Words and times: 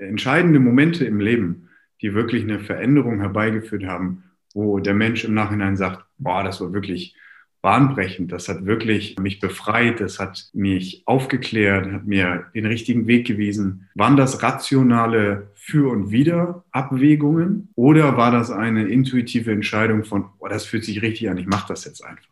entscheidende 0.00 0.60
Momente 0.60 1.04
im 1.04 1.20
Leben, 1.20 1.68
die 2.02 2.14
wirklich 2.14 2.42
eine 2.42 2.58
Veränderung 2.58 3.20
herbeigeführt 3.20 3.84
haben, 3.84 4.24
wo 4.54 4.78
der 4.78 4.94
Mensch 4.94 5.24
im 5.24 5.34
Nachhinein 5.34 5.76
sagt, 5.76 6.04
boah, 6.18 6.42
das 6.42 6.60
war 6.60 6.72
wirklich 6.72 7.14
bahnbrechend, 7.62 8.32
das 8.32 8.48
hat 8.48 8.64
wirklich 8.64 9.18
mich 9.18 9.38
befreit, 9.38 10.00
das 10.00 10.18
hat 10.18 10.48
mich 10.54 11.02
aufgeklärt, 11.04 11.92
hat 11.92 12.06
mir 12.06 12.46
den 12.54 12.64
richtigen 12.64 13.06
Weg 13.06 13.26
gewiesen. 13.26 13.88
Waren 13.94 14.16
das 14.16 14.42
rationale 14.42 15.50
Für- 15.54 15.90
und 15.92 16.10
Wider-Abwägungen 16.10 17.68
oder 17.74 18.16
war 18.16 18.30
das 18.30 18.50
eine 18.50 18.88
intuitive 18.88 19.52
Entscheidung 19.52 20.04
von, 20.04 20.26
boah, 20.38 20.48
das 20.48 20.64
fühlt 20.64 20.84
sich 20.84 21.02
richtig 21.02 21.28
an, 21.28 21.36
ich 21.36 21.46
mache 21.46 21.68
das 21.68 21.84
jetzt 21.84 22.02
einfach? 22.02 22.29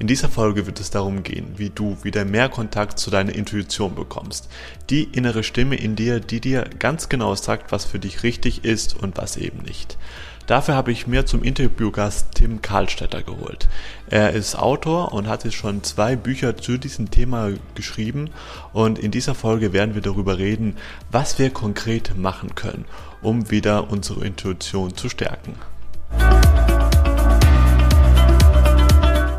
In 0.00 0.08
dieser 0.08 0.28
Folge 0.28 0.66
wird 0.66 0.80
es 0.80 0.90
darum 0.90 1.22
gehen, 1.22 1.54
wie 1.56 1.70
du 1.70 1.96
wieder 2.02 2.24
mehr 2.24 2.48
Kontakt 2.48 2.98
zu 2.98 3.10
deiner 3.10 3.34
Intuition 3.34 3.94
bekommst. 3.94 4.48
Die 4.90 5.04
innere 5.04 5.44
Stimme 5.44 5.76
in 5.76 5.94
dir, 5.94 6.18
die 6.18 6.40
dir 6.40 6.68
ganz 6.80 7.08
genau 7.08 7.34
sagt, 7.36 7.70
was 7.70 7.84
für 7.84 8.00
dich 8.00 8.24
richtig 8.24 8.64
ist 8.64 9.00
und 9.00 9.16
was 9.16 9.36
eben 9.36 9.58
nicht. 9.58 9.96
Dafür 10.46 10.74
habe 10.74 10.92
ich 10.92 11.06
mir 11.06 11.24
zum 11.24 11.42
Interviewgast 11.42 12.34
Tim 12.34 12.60
Karlstetter 12.60 13.22
geholt. 13.22 13.68
Er 14.10 14.32
ist 14.32 14.56
Autor 14.56 15.12
und 15.14 15.26
hat 15.26 15.44
jetzt 15.44 15.54
schon 15.54 15.82
zwei 15.84 16.16
Bücher 16.16 16.56
zu 16.56 16.76
diesem 16.76 17.10
Thema 17.10 17.52
geschrieben 17.74 18.30
und 18.72 18.98
in 18.98 19.10
dieser 19.10 19.34
Folge 19.34 19.72
werden 19.72 19.94
wir 19.94 20.02
darüber 20.02 20.36
reden, 20.36 20.76
was 21.10 21.38
wir 21.38 21.48
konkret 21.48 22.18
machen 22.18 22.54
können, 22.54 22.84
um 23.22 23.50
wieder 23.50 23.90
unsere 23.90 24.26
Intuition 24.26 24.94
zu 24.94 25.08
stärken. 25.08 25.54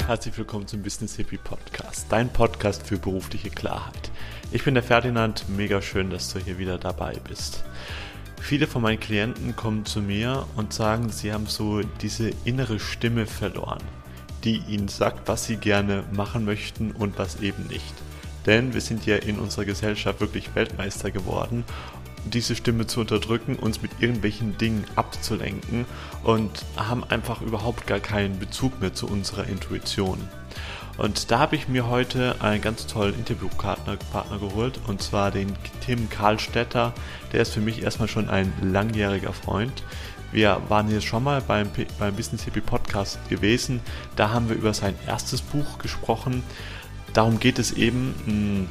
Herzlich 0.08 0.38
willkommen 0.38 0.68
zum 0.68 0.84
Business 0.84 1.16
Hippie 1.16 1.40
Podcast, 1.40 2.06
dein 2.10 2.32
Podcast 2.32 2.86
für 2.86 3.00
berufliche 3.00 3.50
Klarheit. 3.50 4.12
Ich 4.52 4.64
bin 4.64 4.76
der 4.76 4.84
Ferdinand, 4.84 5.50
mega 5.50 5.82
schön, 5.82 6.12
dass 6.12 6.32
du 6.32 6.38
hier 6.38 6.60
wieder 6.60 6.78
dabei 6.78 7.16
bist. 7.28 7.64
Viele 8.40 8.68
von 8.68 8.84
meinen 8.84 9.00
Klienten 9.00 9.56
kommen 9.56 9.84
zu 9.84 10.02
mir 10.02 10.46
und 10.58 10.74
sagen, 10.74 11.10
sie 11.10 11.34
haben 11.34 11.48
so 11.48 11.82
diese 12.04 12.30
innere 12.46 12.80
Stimme 12.80 13.26
verloren, 13.26 13.82
die 14.44 14.58
ihnen 14.68 14.90
sagt, 14.90 15.28
was 15.28 15.46
sie 15.46 15.58
gerne 15.58 16.04
machen 16.12 16.46
möchten 16.46 16.92
und 16.92 17.18
was 17.18 17.42
eben 17.42 17.66
nicht. 17.66 17.96
Denn 18.46 18.76
wir 18.76 18.82
sind 18.82 19.08
ja 19.08 19.16
in 19.16 19.40
unserer 19.40 19.66
Gesellschaft 19.66 20.22
wirklich 20.22 20.54
Weltmeister 20.54 21.10
geworden 21.10 21.64
diese 22.26 22.56
Stimme 22.56 22.88
zu 22.88 23.02
unterdrücken, 23.02 23.56
uns 23.56 23.82
mit 23.82 23.92
irgendwelchen 24.00 24.58
Dingen 24.58 24.86
abzulenken 24.96 25.86
und 26.24 26.66
haben 26.76 27.04
einfach 27.04 27.42
überhaupt 27.42 27.88
gar 27.88 28.00
keinen 28.00 28.40
Bezug 28.40 28.80
mehr 28.82 28.94
zu 28.94 29.08
unserer 29.08 29.48
Intuition. 29.48 30.20
Und 30.98 31.30
da 31.30 31.40
habe 31.40 31.56
ich 31.56 31.68
mir 31.68 31.90
heute 31.90 32.36
einen 32.40 32.62
ganz 32.62 32.88
tollen 32.88 33.16
Interviewpartner 33.16 33.98
Partner 34.12 34.40
geholt, 34.40 34.80
und 34.88 35.02
zwar 35.02 35.30
den 35.30 35.54
Tim 35.86 36.10
Karlstetter. 36.10 36.94
Der 37.34 37.42
ist 37.42 37.54
für 37.54 37.60
mich 37.60 37.84
erstmal 37.84 38.08
schon 38.08 38.30
ein 38.30 38.54
langjähriger 38.62 39.34
Freund. 39.34 39.84
Wir 40.32 40.62
waren 40.70 40.88
hier 40.88 41.02
schon 41.02 41.24
mal 41.24 41.42
beim, 41.42 41.70
beim 42.00 42.16
Business 42.16 42.44
Hippie 42.44 42.62
Podcast 42.62 43.20
gewesen. 43.30 43.82
Da 44.16 44.32
haben 44.32 44.50
wir 44.50 44.56
über 44.56 44.74
sein 44.74 44.96
erstes 45.06 45.42
Buch 45.42 45.80
gesprochen. 45.80 46.44
Darum 47.14 47.40
geht 47.40 47.60
es 47.60 47.72
eben, 47.72 48.16
hm, 48.26 48.70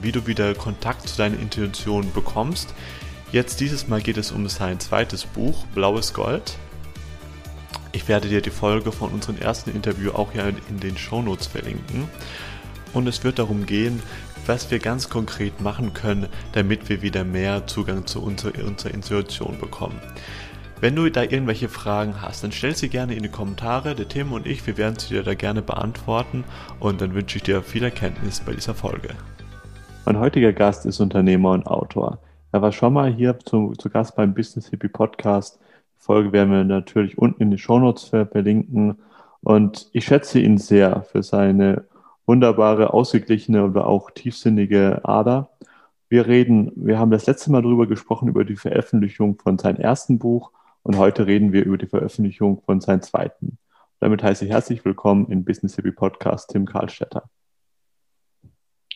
wie 0.00 0.12
du 0.12 0.26
wieder 0.26 0.54
Kontakt 0.54 1.08
zu 1.08 1.16
deiner 1.16 1.38
Intuition 1.38 2.12
bekommst. 2.12 2.74
Jetzt 3.32 3.60
dieses 3.60 3.88
Mal 3.88 4.00
geht 4.00 4.16
es 4.16 4.30
um 4.30 4.48
sein 4.48 4.78
zweites 4.80 5.24
Buch, 5.24 5.66
Blaues 5.74 6.14
Gold. 6.14 6.56
Ich 7.92 8.08
werde 8.08 8.28
dir 8.28 8.40
die 8.40 8.50
Folge 8.50 8.92
von 8.92 9.10
unserem 9.10 9.38
ersten 9.38 9.70
Interview 9.70 10.12
auch 10.12 10.32
hier 10.32 10.54
in 10.68 10.80
den 10.80 10.96
Shownotes 10.96 11.46
verlinken. 11.46 12.08
Und 12.94 13.06
es 13.06 13.24
wird 13.24 13.38
darum 13.38 13.66
gehen, 13.66 14.02
was 14.46 14.70
wir 14.70 14.78
ganz 14.78 15.08
konkret 15.08 15.60
machen 15.60 15.92
können, 15.92 16.28
damit 16.52 16.88
wir 16.88 17.02
wieder 17.02 17.24
mehr 17.24 17.66
Zugang 17.66 18.06
zu 18.06 18.22
unserer, 18.22 18.64
unserer 18.64 18.92
Intuition 18.92 19.58
bekommen. 19.58 20.00
Wenn 20.80 20.96
du 20.96 21.08
da 21.10 21.22
irgendwelche 21.22 21.68
Fragen 21.68 22.20
hast, 22.20 22.42
dann 22.42 22.50
stell 22.50 22.74
sie 22.74 22.88
gerne 22.88 23.14
in 23.14 23.22
die 23.22 23.28
Kommentare. 23.28 23.94
Der 23.94 24.08
Tim 24.08 24.32
und 24.32 24.46
ich, 24.46 24.66
wir 24.66 24.76
werden 24.76 24.98
sie 24.98 25.08
dir 25.08 25.22
da 25.22 25.34
gerne 25.34 25.62
beantworten. 25.62 26.44
Und 26.80 27.00
dann 27.00 27.14
wünsche 27.14 27.36
ich 27.36 27.44
dir 27.44 27.62
viel 27.62 27.84
Erkenntnis 27.84 28.40
bei 28.40 28.52
dieser 28.52 28.74
Folge. 28.74 29.10
Mein 30.04 30.18
heutiger 30.18 30.52
Gast 30.52 30.84
ist 30.84 30.98
Unternehmer 30.98 31.52
und 31.52 31.68
Autor. 31.68 32.18
Er 32.50 32.60
war 32.60 32.72
schon 32.72 32.92
mal 32.92 33.12
hier 33.12 33.38
zu, 33.38 33.72
zu 33.78 33.88
Gast 33.88 34.16
beim 34.16 34.34
Business 34.34 34.68
Hippie 34.68 34.88
Podcast. 34.88 35.60
Die 35.96 36.02
Folge 36.02 36.32
werden 36.32 36.50
wir 36.50 36.64
natürlich 36.64 37.18
unten 37.18 37.40
in 37.40 37.50
die 37.52 37.58
Shownotes 37.58 38.06
verlinken. 38.08 38.98
Und 39.42 39.88
ich 39.92 40.04
schätze 40.04 40.40
ihn 40.40 40.58
sehr 40.58 41.02
für 41.02 41.22
seine 41.22 41.84
wunderbare, 42.26 42.92
ausgeglichene 42.92 43.64
oder 43.64 43.86
auch 43.86 44.10
tiefsinnige 44.10 45.04
Ader. 45.04 45.50
Wir 46.08 46.26
reden, 46.26 46.72
wir 46.74 46.98
haben 46.98 47.12
das 47.12 47.26
letzte 47.26 47.52
Mal 47.52 47.62
darüber 47.62 47.86
gesprochen, 47.86 48.28
über 48.28 48.44
die 48.44 48.56
Veröffentlichung 48.56 49.38
von 49.38 49.56
seinem 49.56 49.76
ersten 49.76 50.18
Buch 50.18 50.50
und 50.82 50.98
heute 50.98 51.28
reden 51.28 51.52
wir 51.52 51.64
über 51.64 51.78
die 51.78 51.86
Veröffentlichung 51.86 52.60
von 52.66 52.80
seinem 52.80 53.02
zweiten. 53.02 53.56
Damit 54.00 54.24
heiße 54.24 54.46
ich 54.46 54.50
herzlich 54.50 54.84
willkommen 54.84 55.28
im 55.28 55.44
Business 55.44 55.76
Hippie 55.76 55.92
Podcast 55.92 56.50
Tim 56.50 56.66
Karlstetter. 56.66 57.22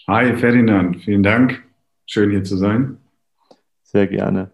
Hi 0.08 0.36
Ferdinand, 0.36 1.02
vielen 1.02 1.24
Dank. 1.24 1.64
Schön 2.06 2.30
hier 2.30 2.44
zu 2.44 2.56
sein. 2.56 2.98
Sehr 3.82 4.06
gerne. 4.06 4.52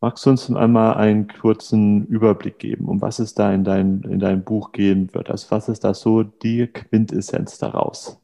Magst 0.00 0.24
du 0.24 0.30
uns 0.30 0.50
einmal 0.50 0.94
einen 0.94 1.28
kurzen 1.28 2.06
Überblick 2.06 2.58
geben, 2.58 2.86
um 2.86 3.02
was 3.02 3.18
es 3.18 3.34
da 3.34 3.52
in, 3.52 3.62
dein, 3.62 4.00
in 4.04 4.20
deinem 4.20 4.42
Buch 4.42 4.72
gehen 4.72 5.12
wird? 5.12 5.28
Also 5.28 5.50
was 5.50 5.68
ist 5.68 5.84
da 5.84 5.92
so 5.92 6.22
die 6.22 6.68
Quintessenz 6.68 7.58
daraus? 7.58 8.18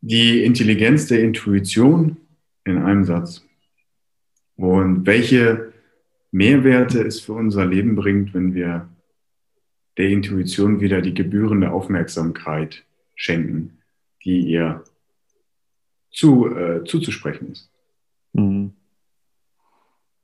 Die 0.00 0.44
Intelligenz 0.44 1.08
der 1.08 1.24
Intuition 1.24 2.18
in 2.62 2.78
einem 2.78 3.02
Satz. 3.02 3.44
Und 4.54 5.06
welche 5.06 5.72
Mehrwerte 6.30 7.02
es 7.02 7.18
für 7.18 7.32
unser 7.32 7.66
Leben 7.66 7.96
bringt, 7.96 8.32
wenn 8.32 8.54
wir 8.54 8.88
der 9.98 10.08
Intuition 10.10 10.80
wieder 10.80 11.02
die 11.02 11.14
gebührende 11.14 11.72
Aufmerksamkeit 11.72 12.84
schenken, 13.16 13.78
die 14.24 14.42
ihr 14.42 14.84
zu, 16.16 16.48
äh, 16.48 16.82
zuzusprechen 16.84 17.52
ist. 17.52 17.70
Mhm. 18.32 18.72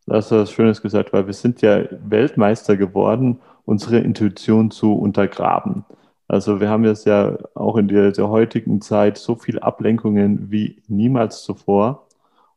Das 0.07 0.25
hast 0.25 0.31
du 0.33 0.37
was 0.37 0.53
Schönes 0.53 0.83
gesagt, 0.83 1.13
weil 1.13 1.27
wir 1.27 1.35
sind 1.35 1.63
ja 1.63 1.85
Weltmeister 2.09 2.77
geworden, 2.77 3.41
unsere 3.65 3.99
Intuition 3.99 4.71
zu 4.71 4.95
untergraben. 4.95 5.85
Also 6.27 6.61
wir 6.61 6.69
haben 6.71 6.85
jetzt 6.85 7.07
ja 7.07 7.39
auch 7.55 7.77
in 7.77 7.89
der, 7.89 8.11
der 8.11 8.29
heutigen 8.29 8.81
Zeit 8.81 9.19
so 9.19 9.37
viele 9.37 9.63
Ablenkungen 9.63 10.51
wie 10.51 10.83
niemals 10.89 11.43
zuvor. 11.45 12.09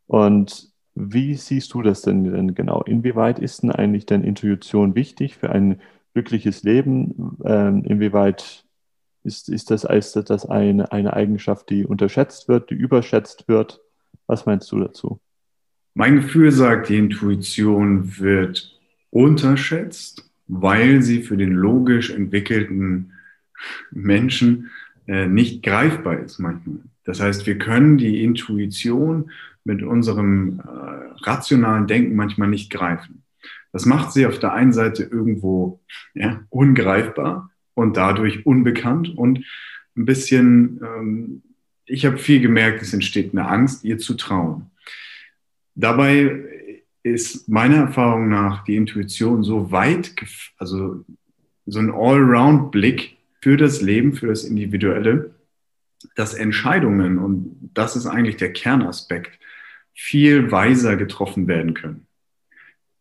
Und 0.08 0.72
wie 0.96 1.36
siehst 1.36 1.74
du 1.74 1.82
das 1.82 2.02
denn, 2.02 2.24
denn 2.24 2.56
genau? 2.56 2.82
Inwieweit 2.84 3.38
ist 3.38 3.64
denn 3.64 3.72
eigentlich 3.72 4.06
denn 4.06 4.24
Intuition 4.24 4.96
wichtig 4.96 5.36
für 5.36 5.50
ein 5.50 5.82
glückliches 6.14 6.64
Leben? 6.64 7.38
Ähm, 7.44 7.84
inwieweit 7.84 8.65
ist, 9.26 9.50
ist 9.50 9.72
das, 9.72 9.84
ist 9.84 10.16
das 10.30 10.46
eine, 10.46 10.92
eine 10.92 11.14
Eigenschaft, 11.14 11.70
die 11.70 11.86
unterschätzt 11.86 12.48
wird, 12.48 12.70
die 12.70 12.76
überschätzt 12.76 13.48
wird? 13.48 13.82
Was 14.28 14.46
meinst 14.46 14.72
du 14.72 14.80
dazu? 14.80 15.20
Mein 15.94 16.16
Gefühl 16.16 16.52
sagt, 16.52 16.90
die 16.90 16.98
Intuition 16.98 18.20
wird 18.20 18.80
unterschätzt, 19.12 20.30
weil 20.48 21.02
sie 21.02 21.24
für 21.24 21.38
den 21.38 21.54
logisch 21.54 22.10
entwickelten 22.10 23.14
Menschen 23.92 24.72
äh, 25.08 25.28
nicht 25.28 25.64
greifbar 25.64 26.20
ist 26.20 26.40
manchmal. 26.40 26.80
Das 27.06 27.22
heißt, 27.22 27.46
wir 27.46 27.58
können 27.58 27.98
die 27.98 28.24
Intuition 28.24 29.32
mit 29.64 29.84
unserem 29.84 30.60
äh, 30.60 31.24
rationalen 31.24 31.88
Denken 31.88 32.16
manchmal 32.16 32.50
nicht 32.50 32.72
greifen. 32.72 33.24
Das 33.72 33.86
macht 33.86 34.12
sie 34.12 34.26
auf 34.26 34.40
der 34.40 34.54
einen 34.54 34.74
Seite 34.74 35.04
irgendwo 35.04 35.82
ja, 36.14 36.42
ungreifbar, 36.50 37.52
und 37.76 37.98
dadurch 37.98 38.46
unbekannt 38.46 39.16
und 39.16 39.46
ein 39.96 40.06
bisschen, 40.06 40.82
ähm, 40.84 41.44
ich 41.86 42.06
habe 42.06 42.18
viel 42.18 42.42
gemerkt, 42.42 42.82
es 42.82 42.94
entsteht 42.94 43.32
eine 43.34 43.48
Angst, 43.48 43.84
ihr 43.84 44.00
zu 44.00 44.16
trauen. 44.16 44.72
Dabei 45.76 46.44
ist 47.04 47.48
meiner 47.48 47.78
Erfahrung 47.78 48.30
nach 48.30 48.64
die 48.64 48.76
Intuition 48.76 49.44
so 49.44 49.72
weit, 49.72 50.16
also 50.58 51.06
so 51.68 51.80
ein 51.80 51.92
Allround-Blick 51.92 53.18
für 53.42 53.58
das 53.58 53.82
Leben, 53.82 54.14
für 54.14 54.28
das 54.28 54.44
Individuelle, 54.44 55.36
dass 56.16 56.34
Entscheidungen, 56.34 57.20
und 57.20 57.70
das 57.74 57.96
ist 57.96 58.08
eigentlich 58.08 58.38
der 58.38 58.54
Kernaspekt, 58.54 59.40
viel 59.94 60.52
weiser 60.52 60.96
getroffen 60.98 61.48
werden 61.48 61.74
können. 61.74 62.05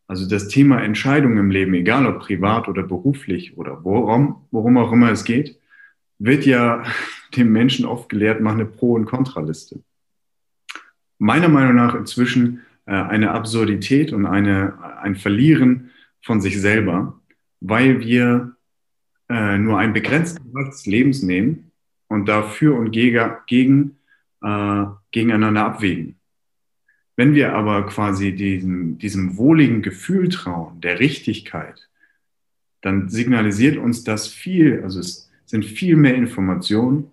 Also 0.07 0.27
das 0.27 0.47
Thema 0.47 0.81
Entscheidungen 0.81 1.37
im 1.37 1.51
Leben, 1.51 1.73
egal 1.73 2.05
ob 2.05 2.19
privat 2.19 2.67
oder 2.67 2.83
beruflich 2.83 3.57
oder 3.57 3.83
worum, 3.83 4.45
worum 4.51 4.77
auch 4.77 4.91
immer 4.91 5.11
es 5.11 5.23
geht, 5.23 5.59
wird 6.19 6.45
ja 6.45 6.83
dem 7.35 7.51
Menschen 7.51 7.85
oft 7.85 8.09
gelehrt, 8.09 8.41
mach 8.41 8.53
eine 8.53 8.65
Pro- 8.65 8.93
und 8.93 9.05
Kontraliste. 9.05 9.81
Meiner 11.17 11.47
Meinung 11.47 11.75
nach 11.75 11.95
inzwischen 11.95 12.61
äh, 12.85 12.91
eine 12.91 13.31
Absurdität 13.31 14.13
und 14.13 14.25
eine, 14.25 14.77
ein 15.01 15.15
Verlieren 15.15 15.91
von 16.21 16.41
sich 16.41 16.59
selber, 16.59 17.19
weil 17.61 17.99
wir 18.01 18.55
äh, 19.29 19.57
nur 19.57 19.79
Bereich 19.93 20.69
des 20.69 20.85
Lebens 20.85 21.23
nehmen 21.23 21.71
und 22.07 22.27
dafür 22.27 22.77
und 22.77 22.91
gegen, 22.91 23.31
gegen, 23.47 23.97
äh, 24.41 24.85
gegeneinander 25.11 25.65
abwägen. 25.65 26.14
Wenn 27.15 27.33
wir 27.33 27.53
aber 27.53 27.85
quasi 27.85 28.35
diesem, 28.35 28.97
diesem 28.97 29.37
wohligen 29.37 29.81
Gefühl 29.81 30.29
trauen, 30.29 30.81
der 30.81 30.99
Richtigkeit, 30.99 31.89
dann 32.81 33.09
signalisiert 33.09 33.77
uns 33.77 34.03
das 34.03 34.27
viel, 34.27 34.83
also 34.83 34.99
es 34.99 35.31
sind 35.45 35.65
viel 35.65 35.95
mehr 35.95 36.15
Informationen, 36.15 37.11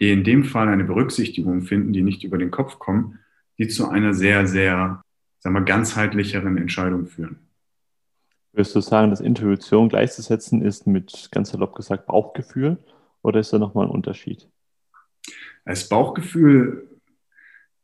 die 0.00 0.12
in 0.12 0.24
dem 0.24 0.44
Fall 0.44 0.68
eine 0.68 0.84
Berücksichtigung 0.84 1.62
finden, 1.62 1.92
die 1.92 2.02
nicht 2.02 2.24
über 2.24 2.38
den 2.38 2.50
Kopf 2.50 2.78
kommen, 2.78 3.18
die 3.58 3.68
zu 3.68 3.88
einer 3.88 4.14
sehr, 4.14 4.46
sehr, 4.46 5.02
sagen 5.38 5.54
wir, 5.54 5.62
ganzheitlicheren 5.62 6.56
Entscheidung 6.56 7.06
führen. 7.06 7.38
Würdest 8.52 8.74
du 8.74 8.80
sagen, 8.80 9.10
dass 9.10 9.20
Intuition 9.20 9.88
gleichzusetzen 9.88 10.62
ist 10.62 10.86
mit 10.86 11.28
ganz 11.32 11.50
salopp 11.50 11.74
gesagt 11.74 12.06
Bauchgefühl 12.06 12.78
oder 13.22 13.40
ist 13.40 13.52
da 13.52 13.58
nochmal 13.58 13.86
ein 13.86 13.92
Unterschied? 13.92 14.48
Als 15.64 15.88
Bauchgefühl, 15.88 16.88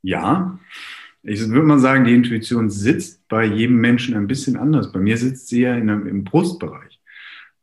ja. 0.02 0.58
Ich 1.26 1.40
würde 1.48 1.66
mal 1.66 1.78
sagen, 1.78 2.04
die 2.04 2.14
Intuition 2.14 2.68
sitzt 2.68 3.26
bei 3.28 3.44
jedem 3.44 3.80
Menschen 3.80 4.14
ein 4.14 4.26
bisschen 4.26 4.56
anders. 4.56 4.92
Bei 4.92 5.00
mir 5.00 5.16
sitzt 5.16 5.48
sie 5.48 5.62
ja 5.62 5.74
in 5.74 5.88
einem, 5.88 6.06
im 6.06 6.22
Brustbereich, 6.22 7.00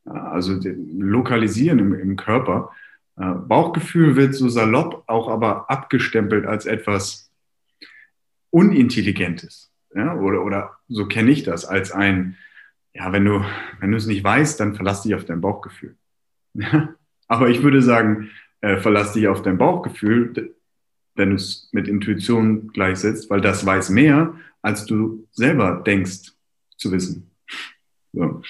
also 0.04 0.60
lokalisieren 0.98 1.78
im, 1.78 1.94
im 1.94 2.16
Körper. 2.16 2.72
Äh, 3.18 3.34
Bauchgefühl 3.36 4.16
wird 4.16 4.34
so 4.34 4.50
salopp 4.50 5.04
auch 5.06 5.30
aber 5.30 5.69
abgestempelt 5.69 6.48
als 6.48 6.66
etwas 6.66 7.31
Unintelligentes. 8.50 9.72
Ja? 9.94 10.16
Oder, 10.16 10.44
oder 10.44 10.78
so 10.88 11.07
kenne 11.07 11.30
ich 11.30 11.44
das, 11.44 11.64
als 11.64 11.92
ein, 11.92 12.38
ja, 12.96 13.12
wenn 13.14 13.25
du, 13.25 13.46
wenn 13.80 13.92
du 13.92 13.98
es 13.98 14.07
nicht 14.07 14.24
weißt, 14.24 14.60
dann 14.60 14.74
verlass 14.74 15.04
dich 15.04 15.14
auf 15.14 15.25
dein 15.25 15.40
Bauchgefühl. 15.40 15.96
aber 17.28 17.50
ich 17.50 17.62
würde 17.62 17.84
sagen, 17.84 18.31
äh, 18.62 18.78
verlass 18.78 19.14
dich 19.14 19.28
auf 19.28 19.44
dein 19.44 19.60
Bauchgefühl, 19.60 20.56
wenn 21.16 21.30
du 21.30 21.36
es 21.36 21.69
mit 21.72 21.88
Intuition 21.88 22.68
gleichsetzt, 22.69 23.30
weil 23.30 23.42
das 23.42 23.66
weiß 23.66 23.90
mehr, 23.90 24.36
als 24.62 24.86
du 24.86 25.28
selber 25.31 25.81
denkst 25.86 26.31
zu 26.78 26.92
wissen. 26.92 27.31
So. 28.13 28.42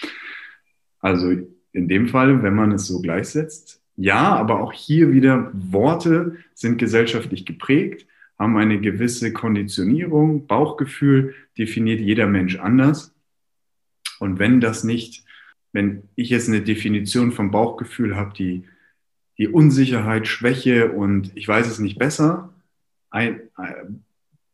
Also 0.99 1.31
in 1.73 1.87
dem 1.87 2.07
Fall, 2.07 2.43
wenn 2.43 2.55
man 2.55 2.71
es 2.71 2.87
so 2.87 3.01
gleichsetzt, 3.01 3.81
ja, 3.95 4.35
aber 4.35 4.61
auch 4.61 4.73
hier 4.73 5.11
wieder 5.11 5.51
Worte 5.53 6.37
sind 6.53 6.77
gesellschaftlich 6.77 7.45
geprägt, 7.45 8.07
haben 8.37 8.57
eine 8.57 8.79
gewisse 8.79 9.33
Konditionierung, 9.33 10.47
Bauchgefühl 10.47 11.35
definiert 11.57 11.99
jeder 11.99 12.27
Mensch 12.27 12.57
anders. 12.57 13.13
Und 14.19 14.39
wenn 14.39 14.59
das 14.59 14.83
nicht, 14.83 15.23
wenn 15.73 16.03
ich 16.15 16.29
jetzt 16.29 16.47
eine 16.47 16.61
Definition 16.61 17.31
vom 17.31 17.51
Bauchgefühl 17.51 18.15
habe, 18.15 18.33
die 18.33 18.63
die 19.41 19.47
Unsicherheit, 19.47 20.27
Schwäche 20.27 20.91
und 20.91 21.35
ich 21.35 21.47
weiß 21.47 21.65
es 21.65 21.79
nicht 21.79 21.97
besser 21.97 22.53
ein, 23.09 23.41
ein, 23.55 24.05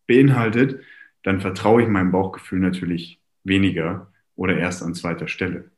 beinhaltet, 0.07 0.79
dann 1.23 1.41
vertraue 1.41 1.81
ich 1.81 1.89
meinem 1.89 2.13
Bauchgefühl 2.13 2.59
natürlich 2.59 3.19
weniger 3.43 4.07
oder 4.37 4.57
erst 4.57 4.81
an 4.83 4.95
zweiter 4.95 5.27
Stelle. 5.27 5.71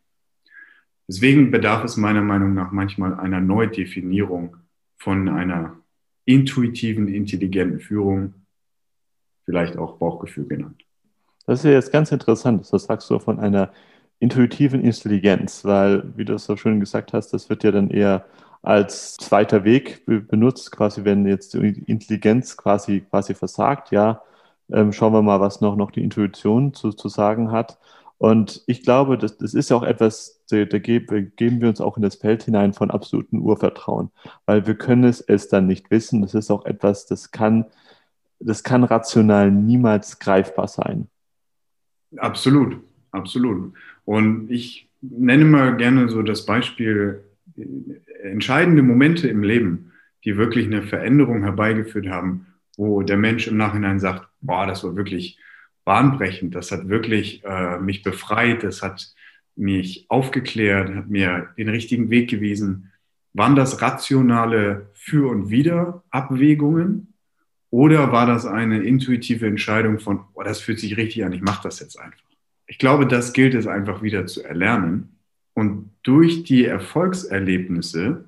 Deswegen 1.08 1.50
bedarf 1.50 1.84
es 1.84 1.98
meiner 1.98 2.22
Meinung 2.22 2.54
nach 2.54 2.72
manchmal 2.72 3.16
einer 3.16 3.42
Neudefinierung 3.42 4.58
von 4.98 5.28
einer 5.28 5.80
intuitiven, 6.26 7.08
intelligenten 7.08 7.80
Führung, 7.80 8.36
vielleicht 9.46 9.76
auch 9.76 9.98
Bauchgefühl 9.98 10.46
genannt. 10.46 10.86
Das 11.48 11.62
ist 11.62 11.66
ja 11.66 11.72
jetzt 11.72 11.92
ganz 11.92 12.12
interessant. 12.12 12.72
Das 12.72 12.84
sagst 12.84 13.10
du 13.10 13.18
von 13.18 13.40
einer 13.40 13.74
intuitiven 14.20 14.84
Intelligenz, 14.84 15.66
weil, 15.66 16.16
wie 16.16 16.26
du 16.26 16.34
es 16.34 16.46
so 16.46 16.56
schön 16.56 16.80
gesagt 16.80 17.14
hast, 17.14 17.34
das 17.34 17.50
wird 17.50 17.64
ja 17.64 17.72
dann 17.72 17.90
eher 17.90 18.28
als 18.62 19.16
zweiter 19.18 19.64
Weg 19.64 20.06
benutzt, 20.06 20.72
quasi 20.72 21.06
wenn 21.06 21.26
jetzt 21.26 21.54
die 21.54 21.84
Intelligenz 21.88 22.58
quasi, 22.58 23.02
quasi 23.02 23.34
versagt, 23.34 23.92
ja, 23.92 24.22
ähm, 24.72 24.92
schauen 24.92 25.14
wir 25.14 25.22
mal, 25.22 25.40
was 25.40 25.62
noch, 25.62 25.76
noch 25.76 25.92
die 25.92 26.04
Intuition 26.04 26.74
zu, 26.74 26.92
zu 26.92 27.10
sagen 27.10 27.52
hat. 27.52 27.80
Und 28.18 28.64
ich 28.68 28.84
glaube, 28.84 29.18
das, 29.18 29.38
das 29.38 29.54
ist 29.54 29.70
ja 29.70 29.78
auch 29.78 29.84
etwas, 29.84 30.44
da, 30.50 30.66
da 30.66 30.78
geben 30.78 31.62
wir 31.62 31.70
uns 31.70 31.80
auch 31.80 31.96
in 31.96 32.04
das 32.04 32.16
Feld 32.16 32.44
hinein 32.44 32.74
von 32.74 32.92
absolutem 32.92 33.42
Urvertrauen, 33.42 34.12
weil 34.46 34.68
wir 34.68 34.76
können 34.76 35.06
es, 35.06 35.22
es 35.22 35.48
dann 35.48 35.68
nicht 35.68 35.90
wissen. 35.90 36.22
Das 36.22 36.34
ist 36.34 36.52
auch 36.52 36.66
etwas, 36.66 37.06
das 37.06 37.32
kann, 37.32 37.66
das 38.40 38.64
kann 38.64 38.84
rational 38.84 39.52
niemals 39.52 40.20
greifbar 40.20 40.68
sein. 40.68 41.08
Absolut, 42.18 42.78
absolut. 43.12 43.74
Und 44.04 44.52
ich 44.52 44.90
nenne 45.02 45.46
mal 45.46 45.78
gerne 45.78 46.10
so 46.10 46.22
das 46.22 46.46
Beispiel 46.46 47.24
entscheidende 48.24 48.82
Momente 48.82 49.28
im 49.28 49.44
Leben, 49.44 49.92
die 50.26 50.38
wirklich 50.38 50.66
eine 50.66 50.84
Veränderung 50.84 51.44
herbeigeführt 51.44 52.08
haben, 52.08 52.48
wo 52.78 53.02
der 53.02 53.18
Mensch 53.18 53.48
im 53.48 53.58
Nachhinein 53.58 54.00
sagt, 54.00 54.28
boah, 54.42 54.66
das 54.66 54.84
war 54.84 54.96
wirklich 54.96 55.40
bahnbrechend, 55.86 56.56
das 56.56 56.72
hat 56.72 56.90
wirklich 56.90 57.44
äh, 57.44 57.80
mich 57.80 58.04
befreit, 58.04 58.64
das 58.64 58.82
hat 58.82 59.14
mich 59.56 60.06
aufgeklärt, 60.10 60.94
hat 60.96 61.10
mir 61.10 61.50
den 61.58 61.70
richtigen 61.70 62.10
Weg 62.10 62.30
gewiesen. 62.30 62.92
Waren 63.34 63.56
das 63.56 63.82
rationale 63.82 64.90
Für- 64.94 65.30
und 65.30 65.50
Wider-Abwägungen 65.50 67.14
oder 67.70 68.12
war 68.12 68.26
das 68.26 68.46
eine 68.46 68.84
intuitive 68.84 69.46
Entscheidung 69.46 70.00
von, 70.00 70.22
oh, 70.34 70.44
das 70.44 70.62
fühlt 70.62 70.80
sich 70.80 70.98
richtig 70.98 71.26
an, 71.26 71.34
ich 71.34 71.42
mache 71.42 71.64
das 71.64 71.80
jetzt 71.80 72.00
einfach? 72.00 72.18
Ich 72.68 72.78
glaube, 72.78 73.06
das 73.06 73.34
gilt 73.34 73.56
es 73.56 73.68
einfach 73.68 74.02
wieder 74.02 74.26
zu 74.26 74.44
erlernen 74.44 75.19
durch 76.10 76.44
die 76.44 76.66
Erfolgserlebnisse 76.66 78.26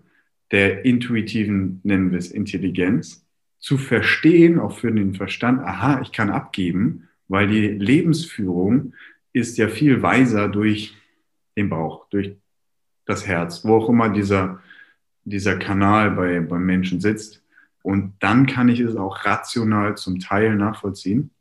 der 0.52 0.86
intuitiven, 0.86 1.82
nennen 1.82 2.12
wir 2.12 2.20
es 2.20 2.30
Intelligenz, 2.30 3.26
zu 3.58 3.80
verstehen, 3.80 4.60
auch 4.60 4.78
für 4.78 4.92
den 4.92 5.16
Verstand, 5.16 5.62
aha, 5.62 6.00
ich 6.04 6.12
kann 6.12 6.30
abgeben, 6.30 7.08
weil 7.28 7.48
die 7.48 7.70
Lebensführung 7.70 8.94
ist 9.34 9.58
ja 9.58 9.68
viel 9.68 10.04
weiser 10.04 10.48
durch 10.48 10.96
den 11.58 11.70
Bauch, 11.70 12.08
durch 12.10 12.36
das 13.06 13.26
Herz, 13.26 13.66
wo 13.66 13.78
auch 13.78 13.90
immer 13.90 14.10
dieser, 14.10 14.62
dieser 15.24 15.58
Kanal 15.58 16.12
bei, 16.12 16.40
beim 16.40 16.64
Menschen 16.64 17.02
sitzt. 17.02 17.44
Und 17.82 18.14
dann 18.20 18.46
kann 18.46 18.70
ich 18.70 18.80
es 18.80 18.96
auch 18.96 19.26
rational 19.26 19.98
zum 19.98 20.20
Teil 20.20 20.56
nachvollziehen, 20.56 21.32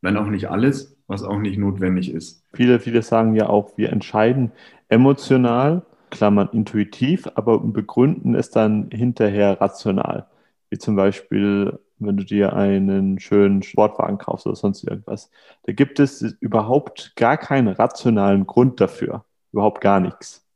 wenn 0.00 0.16
auch 0.16 0.28
nicht 0.28 0.48
alles, 0.48 0.96
was 1.06 1.22
auch 1.22 1.38
nicht 1.38 1.58
notwendig 1.58 2.10
ist. 2.14 2.41
Viele, 2.52 2.80
viele 2.80 3.02
sagen 3.02 3.34
ja 3.34 3.48
auch, 3.48 3.76
wir 3.76 3.90
entscheiden 3.90 4.52
emotional, 4.88 5.82
Klammern 6.10 6.50
intuitiv, 6.52 7.26
aber 7.34 7.58
begründen 7.58 8.34
es 8.34 8.50
dann 8.50 8.90
hinterher 8.92 9.60
rational. 9.60 10.26
Wie 10.68 10.78
zum 10.78 10.94
Beispiel, 10.94 11.78
wenn 11.98 12.16
du 12.18 12.24
dir 12.24 12.54
einen 12.54 13.18
schönen 13.18 13.62
Sportwagen 13.62 14.18
kaufst 14.18 14.46
oder 14.46 14.56
sonst 14.56 14.84
irgendwas. 14.84 15.30
Da 15.64 15.72
gibt 15.72 16.00
es 16.00 16.20
überhaupt 16.40 17.16
gar 17.16 17.38
keinen 17.38 17.68
rationalen 17.68 18.46
Grund 18.46 18.80
dafür. 18.80 19.24
Überhaupt 19.52 19.80
gar 19.80 20.00
nichts. 20.00 20.46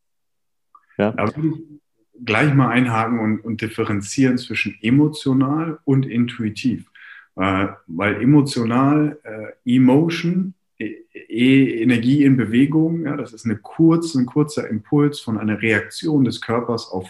Ja? 0.99 1.15
Ich 1.19 1.35
gleich 2.25 2.53
mal 2.55 2.69
einhaken 2.69 3.19
und, 3.19 3.41
und 3.41 3.61
differenzieren 3.61 4.39
zwischen 4.39 4.77
emotional 4.83 5.79
und 5.85 6.07
intuitiv. 6.07 6.91
Äh, 7.37 7.69
weil 7.87 8.23
emotional, 8.23 9.19
äh, 9.23 9.77
Emotion, 9.77 10.55
e, 10.79 11.05
e 11.13 11.83
Energie 11.83 12.25
in 12.25 12.37
Bewegung, 12.37 13.05
ja, 13.05 13.17
das 13.17 13.33
ist 13.33 13.45
eine 13.45 13.57
kurz, 13.57 14.15
ein 14.15 14.27
kurzer 14.27 14.69
Impuls 14.69 15.21
von 15.21 15.39
einer 15.39 15.61
Reaktion 15.61 16.25
des 16.25 16.41
Körpers 16.41 16.89
auf, 16.91 17.09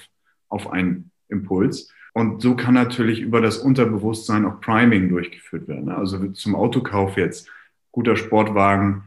auf 0.48 0.70
einen 0.70 1.10
Impuls. 1.28 1.90
Und 2.12 2.40
so 2.40 2.56
kann 2.56 2.74
natürlich 2.74 3.20
über 3.20 3.40
das 3.40 3.58
Unterbewusstsein 3.58 4.46
auch 4.46 4.60
Priming 4.60 5.10
durchgeführt 5.10 5.68
werden. 5.68 5.90
Also 5.90 6.28
zum 6.28 6.54
Autokauf 6.54 7.16
jetzt, 7.16 7.50
guter 7.92 8.16
Sportwagen 8.16 9.04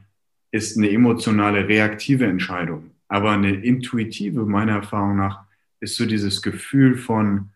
ist 0.51 0.77
eine 0.77 0.91
emotionale, 0.91 1.67
reaktive 1.67 2.25
Entscheidung. 2.25 2.91
Aber 3.07 3.31
eine 3.31 3.51
intuitive, 3.51 4.45
meiner 4.45 4.73
Erfahrung 4.73 5.17
nach, 5.17 5.45
ist 5.79 5.95
so 5.95 6.05
dieses 6.05 6.41
Gefühl 6.41 6.97
von, 6.97 7.49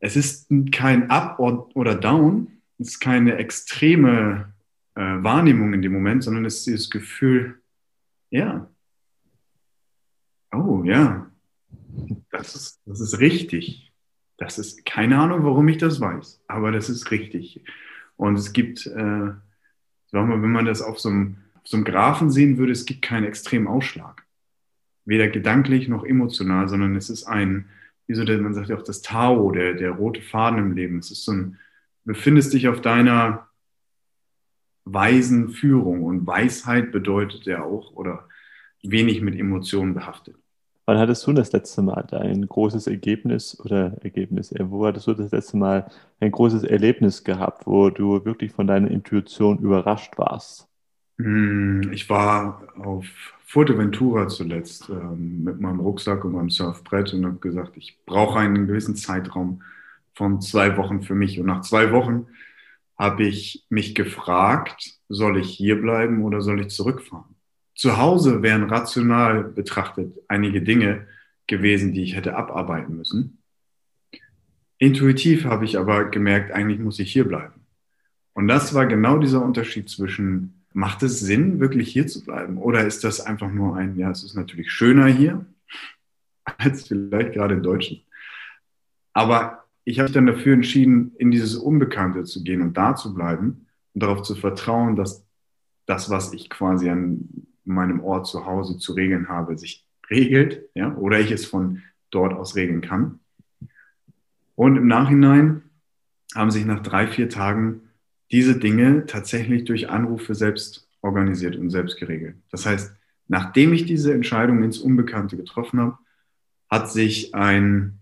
es 0.00 0.16
ist 0.16 0.48
kein 0.72 1.10
Up 1.10 1.38
oder 1.38 1.94
Down, 1.94 2.48
es 2.78 2.88
ist 2.88 3.00
keine 3.00 3.36
extreme 3.36 4.52
äh, 4.98 5.22
Wahrnehmung 5.22 5.72
in 5.74 5.82
dem 5.82 5.92
Moment, 5.92 6.24
sondern 6.24 6.44
es 6.44 6.56
ist 6.56 6.66
dieses 6.66 6.90
Gefühl, 6.90 7.60
ja, 8.30 8.68
oh 10.52 10.82
ja, 10.84 11.30
das 12.30 12.56
ist, 12.56 12.80
das 12.84 13.00
ist 13.00 13.20
richtig. 13.20 13.92
Das 14.38 14.58
ist 14.58 14.84
keine 14.84 15.18
Ahnung, 15.18 15.44
warum 15.44 15.68
ich 15.68 15.78
das 15.78 16.00
weiß, 16.00 16.42
aber 16.48 16.72
das 16.72 16.90
ist 16.90 17.12
richtig. 17.12 17.64
Und 18.16 18.36
es 18.36 18.52
gibt, 18.52 18.86
äh, 18.86 18.90
sagen 18.90 19.40
wir, 20.10 20.42
wenn 20.42 20.50
man 20.50 20.64
das 20.64 20.82
auf 20.82 20.98
so, 20.98 21.10
einem, 21.10 21.36
auf 21.54 21.68
so 21.68 21.76
einem 21.76 21.84
Graphen 21.84 22.30
sehen 22.30 22.58
würde, 22.58 22.72
es 22.72 22.84
gibt 22.84 23.02
keinen 23.02 23.24
extremen 23.24 23.68
Ausschlag. 23.68 24.26
Weder 25.04 25.28
gedanklich 25.28 25.88
noch 25.88 26.04
emotional, 26.04 26.68
sondern 26.68 26.96
es 26.96 27.08
ist 27.08 27.24
ein, 27.24 27.66
wie 28.08 28.14
so 28.14 28.24
der, 28.24 28.38
man 28.38 28.54
sagt 28.54 28.68
ja 28.68 28.76
auch 28.76 28.82
das 28.82 29.02
Tao, 29.02 29.52
der, 29.52 29.74
der 29.74 29.92
rote 29.92 30.22
Faden 30.22 30.58
im 30.58 30.72
Leben. 30.72 30.98
Es 30.98 31.12
ist 31.12 31.24
so 31.24 31.32
ein, 31.32 31.58
befindest 32.04 32.52
dich 32.52 32.66
auf 32.66 32.80
deiner 32.80 33.48
weisen 34.92 35.50
Führung. 35.50 36.02
Und 36.04 36.26
Weisheit 36.26 36.92
bedeutet 36.92 37.44
ja 37.46 37.62
auch, 37.62 37.92
oder 37.94 38.28
wenig 38.82 39.22
mit 39.22 39.38
Emotionen 39.38 39.94
behaftet. 39.94 40.36
Wann 40.86 40.98
hattest 40.98 41.26
du 41.26 41.34
das 41.34 41.52
letzte 41.52 41.82
Mal 41.82 42.06
ein 42.12 42.46
großes 42.46 42.86
Ergebnis 42.86 43.60
oder 43.62 44.02
Ergebnis? 44.02 44.52
Äh, 44.52 44.70
wo 44.70 44.86
hattest 44.86 45.06
du 45.06 45.12
das 45.12 45.32
letzte 45.32 45.58
Mal 45.58 45.90
ein 46.18 46.30
großes 46.30 46.64
Erlebnis 46.64 47.24
gehabt, 47.24 47.66
wo 47.66 47.90
du 47.90 48.24
wirklich 48.24 48.52
von 48.52 48.66
deiner 48.66 48.90
Intuition 48.90 49.58
überrascht 49.58 50.16
warst? 50.16 50.66
Hm, 51.18 51.90
ich 51.92 52.08
war 52.08 52.62
auf 52.78 53.04
Fuerteventura 53.44 54.28
zuletzt 54.28 54.88
ähm, 54.88 55.44
mit 55.44 55.60
meinem 55.60 55.80
Rucksack 55.80 56.24
und 56.24 56.32
meinem 56.32 56.48
Surfbrett 56.48 57.12
und 57.12 57.26
habe 57.26 57.38
gesagt, 57.38 57.76
ich 57.76 57.98
brauche 58.06 58.38
einen 58.38 58.66
gewissen 58.66 58.96
Zeitraum 58.96 59.62
von 60.14 60.40
zwei 60.40 60.76
Wochen 60.78 61.02
für 61.02 61.14
mich. 61.14 61.38
Und 61.38 61.46
nach 61.46 61.60
zwei 61.60 61.92
Wochen 61.92 62.28
habe 62.98 63.24
ich 63.24 63.64
mich 63.68 63.94
gefragt, 63.94 64.98
soll 65.08 65.38
ich 65.38 65.50
hier 65.50 65.80
bleiben 65.80 66.22
oder 66.24 66.40
soll 66.40 66.60
ich 66.60 66.68
zurückfahren? 66.68 67.36
Zu 67.74 67.96
Hause 67.96 68.42
wären 68.42 68.64
rational 68.64 69.44
betrachtet 69.44 70.12
einige 70.26 70.62
Dinge 70.62 71.06
gewesen, 71.46 71.92
die 71.92 72.02
ich 72.02 72.16
hätte 72.16 72.36
abarbeiten 72.36 72.96
müssen. 72.96 73.38
Intuitiv 74.78 75.44
habe 75.44 75.64
ich 75.64 75.78
aber 75.78 76.06
gemerkt, 76.06 76.52
eigentlich 76.52 76.80
muss 76.80 76.98
ich 76.98 77.12
hier 77.12 77.26
bleiben. 77.26 77.66
Und 78.32 78.48
das 78.48 78.74
war 78.74 78.86
genau 78.86 79.18
dieser 79.18 79.42
Unterschied 79.42 79.88
zwischen, 79.88 80.64
macht 80.72 81.02
es 81.02 81.20
Sinn, 81.20 81.60
wirklich 81.60 81.92
hier 81.92 82.06
zu 82.06 82.24
bleiben? 82.24 82.58
Oder 82.58 82.86
ist 82.86 83.02
das 83.04 83.20
einfach 83.20 83.50
nur 83.50 83.76
ein, 83.76 83.96
ja, 83.96 84.10
es 84.10 84.22
ist 84.22 84.34
natürlich 84.34 84.70
schöner 84.70 85.06
hier 85.06 85.46
als 86.44 86.86
vielleicht 86.86 87.32
gerade 87.32 87.54
in 87.54 87.62
Deutschland. 87.62 88.02
Aber 89.12 89.57
ich 89.88 89.98
habe 89.98 90.08
mich 90.08 90.14
dann 90.14 90.26
dafür 90.26 90.52
entschieden, 90.52 91.12
in 91.16 91.30
dieses 91.30 91.56
Unbekannte 91.56 92.24
zu 92.24 92.44
gehen 92.44 92.60
und 92.60 92.76
da 92.76 92.94
zu 92.94 93.14
bleiben 93.14 93.66
und 93.94 94.02
darauf 94.02 94.22
zu 94.22 94.34
vertrauen, 94.34 94.96
dass 94.96 95.24
das, 95.86 96.10
was 96.10 96.34
ich 96.34 96.50
quasi 96.50 96.90
an 96.90 97.46
meinem 97.64 98.00
Ort 98.00 98.26
zu 98.26 98.44
Hause 98.44 98.76
zu 98.76 98.92
regeln 98.92 99.30
habe, 99.30 99.56
sich 99.56 99.86
regelt, 100.10 100.68
ja, 100.74 100.94
oder 100.96 101.20
ich 101.20 101.30
es 101.30 101.46
von 101.46 101.82
dort 102.10 102.34
aus 102.34 102.54
regeln 102.54 102.82
kann. 102.82 103.20
Und 104.56 104.76
im 104.76 104.88
Nachhinein 104.88 105.62
haben 106.34 106.50
sich 106.50 106.66
nach 106.66 106.82
drei, 106.82 107.06
vier 107.06 107.30
Tagen 107.30 107.80
diese 108.30 108.58
Dinge 108.58 109.06
tatsächlich 109.06 109.64
durch 109.64 109.88
Anrufe 109.88 110.34
selbst 110.34 110.86
organisiert 111.00 111.56
und 111.56 111.70
selbst 111.70 111.96
geregelt. 111.96 112.36
Das 112.50 112.66
heißt, 112.66 112.94
nachdem 113.26 113.72
ich 113.72 113.86
diese 113.86 114.12
Entscheidung 114.12 114.62
ins 114.62 114.80
Unbekannte 114.80 115.38
getroffen 115.38 115.80
habe, 115.80 115.98
hat 116.68 116.90
sich 116.90 117.34
ein 117.34 117.98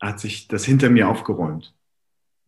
hat 0.00 0.20
sich 0.20 0.48
das 0.48 0.64
hinter 0.64 0.90
mir 0.90 1.08
aufgeräumt. 1.08 1.74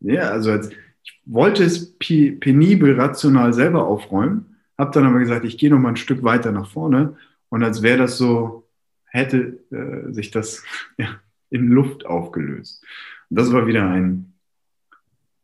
Ja, 0.00 0.30
also 0.30 0.50
als, 0.50 0.70
ich 0.70 1.20
wollte 1.24 1.64
es 1.64 1.96
penibel, 1.98 2.98
rational 3.00 3.52
selber 3.52 3.86
aufräumen, 3.86 4.56
habe 4.76 4.90
dann 4.92 5.04
aber 5.04 5.18
gesagt, 5.18 5.44
ich 5.44 5.58
gehe 5.58 5.70
noch 5.70 5.78
mal 5.78 5.90
ein 5.90 5.96
Stück 5.96 6.22
weiter 6.22 6.52
nach 6.52 6.68
vorne 6.68 7.16
und 7.48 7.62
als 7.62 7.82
wäre 7.82 7.98
das 7.98 8.18
so, 8.18 8.68
hätte 9.06 9.58
äh, 9.70 10.12
sich 10.12 10.30
das 10.30 10.62
ja, 10.98 11.20
in 11.50 11.68
Luft 11.68 12.06
aufgelöst. 12.06 12.84
Und 13.30 13.38
das 13.38 13.52
war 13.52 13.66
wieder 13.66 13.88
ein, 13.88 14.34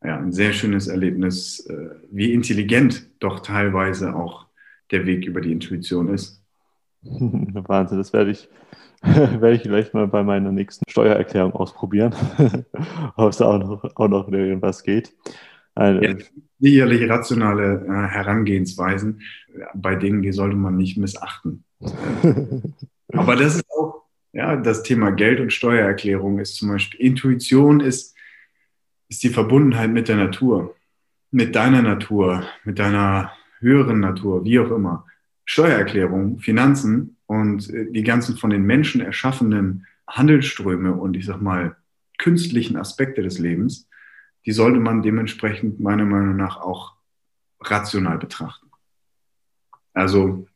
ja, 0.04 0.18
ein 0.18 0.32
sehr 0.32 0.52
schönes 0.52 0.88
Erlebnis, 0.88 1.60
äh, 1.66 1.90
wie 2.10 2.32
intelligent 2.32 3.08
doch 3.20 3.40
teilweise 3.40 4.14
auch 4.14 4.46
der 4.90 5.06
Weg 5.06 5.26
über 5.26 5.40
die 5.40 5.52
Intuition 5.52 6.12
ist. 6.12 6.42
Wahnsinn, 7.02 7.98
das 7.98 8.12
werde 8.12 8.32
ich 8.32 8.48
werde 9.40 9.54
ich 9.54 9.62
vielleicht 9.62 9.94
mal 9.94 10.06
bei 10.06 10.22
meiner 10.22 10.52
nächsten 10.52 10.88
Steuererklärung 10.88 11.52
ausprobieren, 11.52 12.14
ob 13.16 13.30
es 13.30 13.40
auch 13.40 13.58
noch, 13.58 13.96
auch 13.96 14.08
noch 14.08 14.28
irgendwas 14.28 14.82
geht. 14.84 15.12
Also, 15.74 16.02
ja, 16.02 16.14
sicherlich 16.60 17.08
rationale 17.10 17.84
äh, 17.86 18.08
Herangehensweisen 18.08 19.22
bei 19.74 19.96
Dingen, 19.96 20.22
die 20.22 20.32
sollte 20.32 20.56
man 20.56 20.76
nicht 20.76 20.98
missachten. 20.98 21.64
Aber 23.12 23.36
das 23.36 23.56
ist 23.56 23.64
auch, 23.70 24.04
ja, 24.32 24.56
das 24.56 24.82
Thema 24.82 25.10
Geld 25.10 25.40
und 25.40 25.52
Steuererklärung 25.52 26.38
ist 26.38 26.56
zum 26.56 26.68
Beispiel, 26.68 27.00
Intuition 27.00 27.80
ist, 27.80 28.16
ist 29.08 29.22
die 29.22 29.30
Verbundenheit 29.30 29.90
mit 29.90 30.08
der 30.08 30.16
Natur, 30.16 30.74
mit 31.30 31.56
deiner 31.56 31.82
Natur, 31.82 32.44
mit 32.64 32.78
deiner 32.78 33.32
höheren 33.58 34.00
Natur, 34.00 34.44
wie 34.44 34.58
auch 34.60 34.70
immer. 34.70 35.06
Steuererklärung, 35.44 36.38
Finanzen 36.38 37.16
und 37.26 37.68
äh, 37.70 37.90
die 37.90 38.02
ganzen 38.02 38.36
von 38.36 38.50
den 38.50 38.62
Menschen 38.62 39.00
erschaffenen 39.00 39.86
Handelsströme 40.06 40.92
und 40.92 41.16
ich 41.16 41.26
sag 41.26 41.40
mal 41.40 41.76
künstlichen 42.18 42.76
Aspekte 42.76 43.22
des 43.22 43.38
Lebens, 43.38 43.88
die 44.46 44.52
sollte 44.52 44.80
man 44.80 45.02
dementsprechend 45.02 45.80
meiner 45.80 46.04
Meinung 46.04 46.36
nach 46.36 46.56
auch 46.56 46.94
rational 47.60 48.18
betrachten. 48.18 48.70
Also 49.92 50.46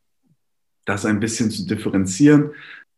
das 0.84 1.04
ein 1.04 1.20
bisschen 1.20 1.50
zu 1.50 1.66
differenzieren. 1.66 2.50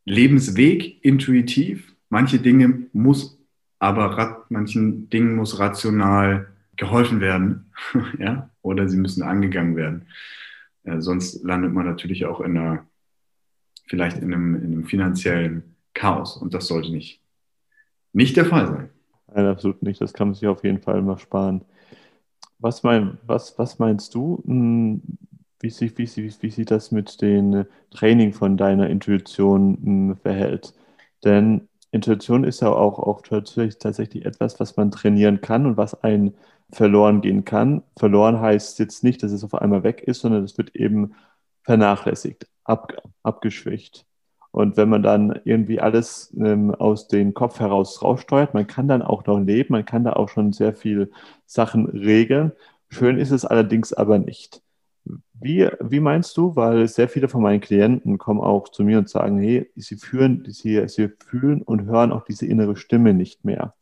Lebensweg 0.04 1.04
intuitiv, 1.04 1.94
manche 2.08 2.38
Dinge 2.38 2.86
muss 2.92 3.38
aber 3.78 4.44
manchen 4.48 5.08
Dingen 5.08 5.36
muss 5.36 5.58
rational 5.58 6.48
geholfen 6.76 7.20
werden, 7.20 7.72
ja, 8.18 8.50
oder 8.62 8.88
sie 8.88 8.96
müssen 8.96 9.22
angegangen 9.22 9.76
werden. 9.76 10.06
Äh, 10.84 11.00
sonst 11.00 11.42
landet 11.44 11.72
man 11.72 11.86
natürlich 11.86 12.26
auch 12.26 12.40
in 12.40 12.56
einer 12.56 12.86
vielleicht 13.88 14.18
in 14.18 14.32
einem, 14.32 14.54
in 14.54 14.64
einem 14.64 14.84
finanziellen 14.84 15.76
Chaos. 15.94 16.36
Und 16.36 16.54
das 16.54 16.66
sollte 16.66 16.92
nicht, 16.92 17.22
nicht 18.12 18.36
der 18.36 18.44
Fall 18.44 18.66
sein. 18.66 18.90
Nein, 19.34 19.46
absolut 19.46 19.82
nicht. 19.82 20.00
Das 20.00 20.12
kann 20.12 20.28
man 20.28 20.34
sich 20.34 20.46
auf 20.46 20.62
jeden 20.62 20.80
Fall 20.80 20.98
immer 20.98 21.18
sparen. 21.18 21.64
Was, 22.58 22.82
mein, 22.82 23.18
was, 23.26 23.58
was 23.58 23.78
meinst 23.78 24.14
du? 24.14 24.42
Hm, 24.46 25.02
wie 25.60 25.70
sich, 25.70 25.96
wie, 25.98 26.06
wie, 26.06 26.32
wie 26.40 26.50
sich 26.50 26.66
das 26.66 26.92
mit 26.92 27.20
dem 27.20 27.64
Training 27.90 28.32
von 28.32 28.56
deiner 28.56 28.88
Intuition 28.88 29.78
hm, 29.82 30.16
verhält? 30.16 30.74
Denn 31.24 31.68
Intuition 31.90 32.44
ist 32.44 32.60
ja 32.60 32.68
auch, 32.68 32.98
auch 32.98 33.22
tatsächlich, 33.22 33.78
tatsächlich 33.78 34.24
etwas, 34.24 34.60
was 34.60 34.76
man 34.76 34.90
trainieren 34.90 35.40
kann 35.40 35.66
und 35.66 35.76
was 35.76 36.02
einen 36.04 36.34
verloren 36.70 37.20
gehen 37.20 37.44
kann. 37.44 37.82
Verloren 37.96 38.40
heißt 38.40 38.78
jetzt 38.78 39.02
nicht, 39.04 39.22
dass 39.22 39.32
es 39.32 39.44
auf 39.44 39.54
einmal 39.54 39.82
weg 39.82 40.02
ist, 40.02 40.20
sondern 40.20 40.44
es 40.44 40.58
wird 40.58 40.76
eben 40.76 41.14
vernachlässigt 41.62 42.46
ab, 42.64 42.92
abgeschwächt. 43.22 44.04
Und 44.50 44.76
wenn 44.76 44.88
man 44.88 45.02
dann 45.02 45.38
irgendwie 45.44 45.80
alles 45.80 46.34
ähm, 46.38 46.74
aus 46.74 47.08
dem 47.08 47.34
Kopf 47.34 47.60
heraus 47.60 48.02
raussteuert, 48.02 48.54
man 48.54 48.66
kann 48.66 48.88
dann 48.88 49.02
auch 49.02 49.24
noch 49.26 49.38
leben, 49.38 49.74
man 49.74 49.84
kann 49.84 50.04
da 50.04 50.14
auch 50.14 50.28
schon 50.28 50.52
sehr 50.52 50.74
viel 50.74 51.10
Sachen 51.46 51.86
regeln. 51.86 52.52
Schön 52.88 53.18
ist 53.18 53.30
es 53.30 53.44
allerdings 53.44 53.92
aber 53.92 54.18
nicht. 54.18 54.62
Wie, 55.34 55.68
wie 55.80 56.00
meinst 56.00 56.36
du, 56.36 56.56
weil 56.56 56.88
sehr 56.88 57.08
viele 57.08 57.28
von 57.28 57.42
meinen 57.42 57.60
Klienten 57.60 58.18
kommen 58.18 58.40
auch 58.40 58.68
zu 58.68 58.82
mir 58.82 58.98
und 58.98 59.08
sagen, 59.08 59.38
hey, 59.38 59.70
sie 59.76 59.96
fühlen, 59.96 60.44
sie, 60.48 60.88
sie 60.88 61.08
fühlen 61.08 61.62
und 61.62 61.84
hören 61.84 62.12
auch 62.12 62.24
diese 62.24 62.46
innere 62.46 62.76
Stimme 62.76 63.14
nicht 63.14 63.44
mehr. 63.44 63.74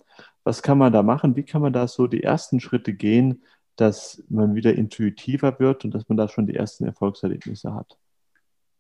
Was 0.46 0.62
kann 0.62 0.78
man 0.78 0.92
da 0.92 1.02
machen? 1.02 1.34
Wie 1.34 1.42
kann 1.42 1.60
man 1.60 1.72
da 1.72 1.88
so 1.88 2.06
die 2.06 2.22
ersten 2.22 2.60
Schritte 2.60 2.92
gehen, 2.94 3.42
dass 3.74 4.22
man 4.28 4.54
wieder 4.54 4.76
intuitiver 4.76 5.58
wird 5.58 5.84
und 5.84 5.92
dass 5.92 6.08
man 6.08 6.16
da 6.16 6.28
schon 6.28 6.46
die 6.46 6.54
ersten 6.54 6.84
Erfolgserlebnisse 6.84 7.74
hat? 7.74 7.98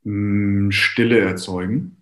Hm, 0.04 0.70
Stille 0.70 1.18
erzeugen. 1.18 1.96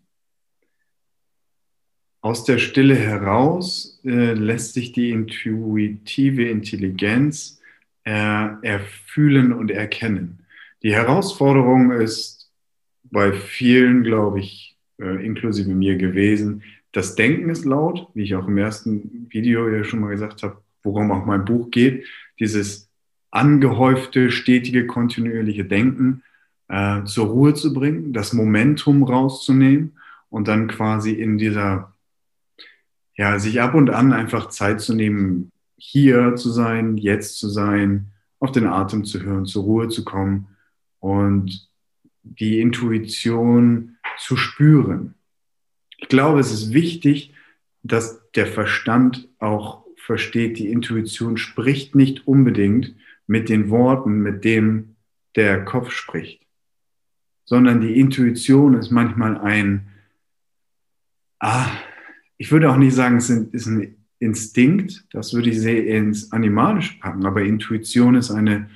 Aus 2.21 2.45
der 2.45 2.59
Stille 2.59 2.95
heraus 2.95 4.03
äh, 4.05 4.35
lässt 4.35 4.75
sich 4.75 4.93
die 4.93 5.09
intuitive 5.09 6.47
Intelligenz 6.47 7.59
äh, 8.05 8.49
erfühlen 8.61 9.55
und 9.55 9.71
erkennen. 9.71 10.45
Die 10.83 10.93
Herausforderung 10.93 11.91
ist 11.91 12.53
bei 13.05 13.33
vielen, 13.33 14.03
glaube 14.03 14.41
ich, 14.41 14.77
äh, 15.01 15.25
inklusive 15.25 15.71
mir 15.71 15.97
gewesen, 15.97 16.63
das 16.95 17.17
Denken 17.17 17.51
ist 17.51 17.65
laut, 17.65 18.09
wie 18.15 18.23
ich 18.23 18.37
auch 18.37 18.47
im 18.47 18.57
ersten 18.57 19.27
Video 19.29 19.69
ja 19.69 19.83
schon 19.83 20.01
mal 20.01 20.11
gesagt 20.11 20.45
habe, 20.45 20.63
worum 20.85 21.11
auch 21.11 21.27
mein 21.27 21.45
Buch 21.45 21.71
geht, 21.71 22.07
dieses 22.39 22.89
angehäufte, 23.33 24.31
stetige, 24.31 24.87
kontinuierliche 24.87 25.65
Denken 25.65 26.23
äh, 26.69 27.03
zur 27.03 27.27
Ruhe 27.27 27.55
zu 27.55 27.75
bringen, 27.75 28.13
das 28.13 28.33
Momentum 28.33 29.03
rauszunehmen 29.03 29.99
und 30.31 30.47
dann 30.47 30.69
quasi 30.69 31.11
in 31.11 31.37
dieser, 31.37 31.93
ja, 33.17 33.41
sich 33.41 33.61
ab 33.61 33.75
und 33.75 33.91
an 33.91 34.13
einfach 34.13 34.51
Zeit 34.51 34.81
zu 34.81 34.95
nehmen, 34.95 35.51
hier 35.77 36.37
zu 36.37 36.51
sein, 36.51 36.97
jetzt 36.97 37.39
zu 37.39 37.49
sein, 37.49 38.13
auf 38.39 38.53
den 38.53 38.69
Atem 38.69 39.05
zu 39.05 39.21
hören, 39.21 39.47
zur 39.47 39.65
Ruhe 39.65 39.89
zu 39.89 40.05
kommen 40.05 40.47
und 41.01 41.69
die 42.23 42.61
Intuition 42.61 43.97
zu 44.17 44.37
spüren. 44.37 45.15
Ich 46.05 46.09
glaube, 46.09 46.41
es 46.41 46.53
ist 46.53 46.73
wichtig, 46.73 47.35
dass 47.83 48.23
der 48.33 48.47
Verstand 48.47 49.29
auch 49.39 49.85
versteht, 49.97 50.59
die 50.59 50.71
Intuition 50.71 51.37
spricht 51.37 51.95
nicht 51.95 52.27
unbedingt 52.27 52.95
mit 53.27 53.49
den 53.49 53.71
Worten, 53.71 54.21
mit 54.21 54.45
dem 54.45 54.97
der 55.35 55.65
Kopf 55.65 55.91
spricht 55.91 56.45
sondern 57.45 57.81
die 57.81 57.99
Intuition 57.99 58.75
ist 58.75 58.91
manchmal 58.91 59.39
ein, 59.39 59.87
ah, 61.41 61.67
ich 62.37 62.51
würde 62.51 62.71
auch 62.71 62.77
nicht 62.77 62.95
sagen, 62.95 63.17
es 63.17 63.31
ist 63.31 63.67
ein 63.67 63.97
Instinkt, 64.19 65.05
das 65.13 65.35
würde 65.35 65.51
ich 65.51 65.61
sehr 65.61 65.87
ins 65.87 66.33
Animalische 66.33 66.99
packen, 66.99 67.27
aber 67.27 67.43
Intuition 67.43 68.15
ist 68.15 68.31
eine, 68.31 68.71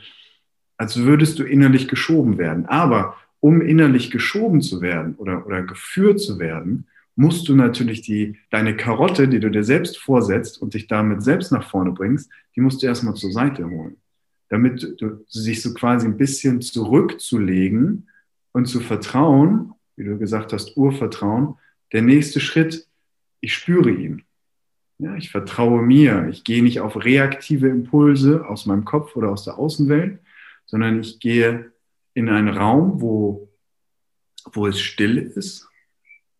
als 0.77 0.99
würdest 0.99 1.39
du 1.39 1.45
innerlich 1.45 1.89
geschoben 1.89 2.39
werden. 2.39 2.67
Aber 2.67 3.17
um 3.41 3.61
innerlich 3.61 4.11
geschoben 4.11 4.61
zu 4.61 4.81
werden 4.81 5.15
oder, 5.17 5.47
oder 5.47 5.63
geführt 5.63 6.21
zu 6.21 6.39
werden, 6.39 6.87
musst 7.19 7.49
du 7.49 7.57
natürlich 7.57 8.03
die, 8.03 8.39
deine 8.49 8.77
Karotte, 8.77 9.27
die 9.27 9.41
du 9.41 9.51
dir 9.51 9.65
selbst 9.65 9.99
vorsetzt 9.99 10.63
und 10.63 10.75
dich 10.75 10.87
damit 10.87 11.21
selbst 11.25 11.51
nach 11.51 11.69
vorne 11.69 11.91
bringst, 11.91 12.31
die 12.55 12.61
musst 12.61 12.81
du 12.81 12.87
erstmal 12.87 13.15
zur 13.15 13.33
Seite 13.33 13.69
holen. 13.69 13.97
Damit 14.51 14.95
du 15.01 15.25
sich 15.27 15.61
so 15.61 15.75
quasi 15.75 16.07
ein 16.07 16.17
bisschen 16.17 16.61
zurückzulegen 16.61 18.09
und 18.53 18.67
zu 18.67 18.79
vertrauen, 18.79 19.75
wie 19.97 20.05
du 20.05 20.17
gesagt 20.17 20.53
hast, 20.53 20.77
Urvertrauen, 20.77 21.57
der 21.93 22.03
nächste 22.03 22.39
Schritt, 22.39 22.87
ich 23.41 23.53
spüre 23.53 23.91
ihn. 23.91 24.23
Ja, 24.99 25.17
ich 25.17 25.31
vertraue 25.31 25.83
mir. 25.83 26.29
Ich 26.29 26.45
gehe 26.45 26.63
nicht 26.63 26.81
auf 26.81 27.05
reaktive 27.05 27.69
Impulse 27.69 28.47
aus 28.47 28.65
meinem 28.65 28.85
Kopf 28.85 29.17
oder 29.17 29.31
aus 29.31 29.43
der 29.43 29.59
Außenwelt, 29.59 30.21
sondern 30.67 31.01
ich 31.01 31.19
gehe 31.19 31.73
in 32.15 32.29
einen 32.29 32.49
Raum, 32.49 33.01
wo, 33.01 33.49
wo 34.53 34.69
es 34.69 34.81
still 34.81 35.19
ist, 35.19 35.68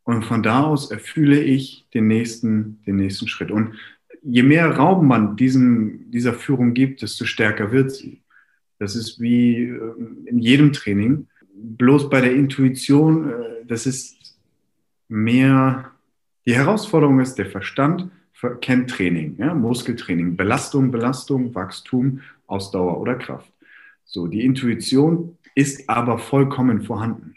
und 0.09 0.25
von 0.25 0.43
da 0.43 0.63
aus 0.63 0.91
erfühle 0.91 1.39
ich 1.39 1.87
den 1.93 2.07
nächsten, 2.07 2.83
den 2.87 2.97
nächsten 2.97 3.29
Schritt. 3.29 3.51
Und 3.51 3.75
je 4.23 4.43
mehr 4.43 4.75
Raum 4.75 5.07
man 5.07 5.37
diesem, 5.37 6.11
dieser 6.11 6.33
Führung 6.33 6.73
gibt, 6.73 7.03
desto 7.03 7.27
stärker 7.27 7.73
wird 7.73 7.91
sie. 7.91 8.23
Das 8.79 8.97
ist 8.97 9.21
wie 9.21 9.65
äh, 9.65 9.81
in 10.25 10.39
jedem 10.39 10.73
Training. 10.73 11.27
Bloß 11.53 12.09
bei 12.09 12.23
der 12.23 12.35
Intuition, 12.35 13.29
äh, 13.29 13.35
das 13.67 13.85
ist 13.85 14.39
mehr, 15.09 15.91
die 16.47 16.55
Herausforderung 16.55 17.21
ist, 17.21 17.35
der 17.35 17.45
Verstand 17.45 18.11
kennt 18.63 18.89
Training, 18.89 19.37
ja, 19.37 19.53
Muskeltraining, 19.53 20.39
Belastung, 20.39 20.91
Belastung, 20.91 21.55
Wachstum, 21.55 22.23
Ausdauer 22.47 22.99
oder 22.99 23.17
Kraft. 23.17 23.53
So, 24.07 24.27
die 24.27 24.43
Intuition 24.47 25.37
ist 25.55 25.87
aber 25.87 26.19
vollkommen 26.19 26.81
vorhanden. 26.81 27.35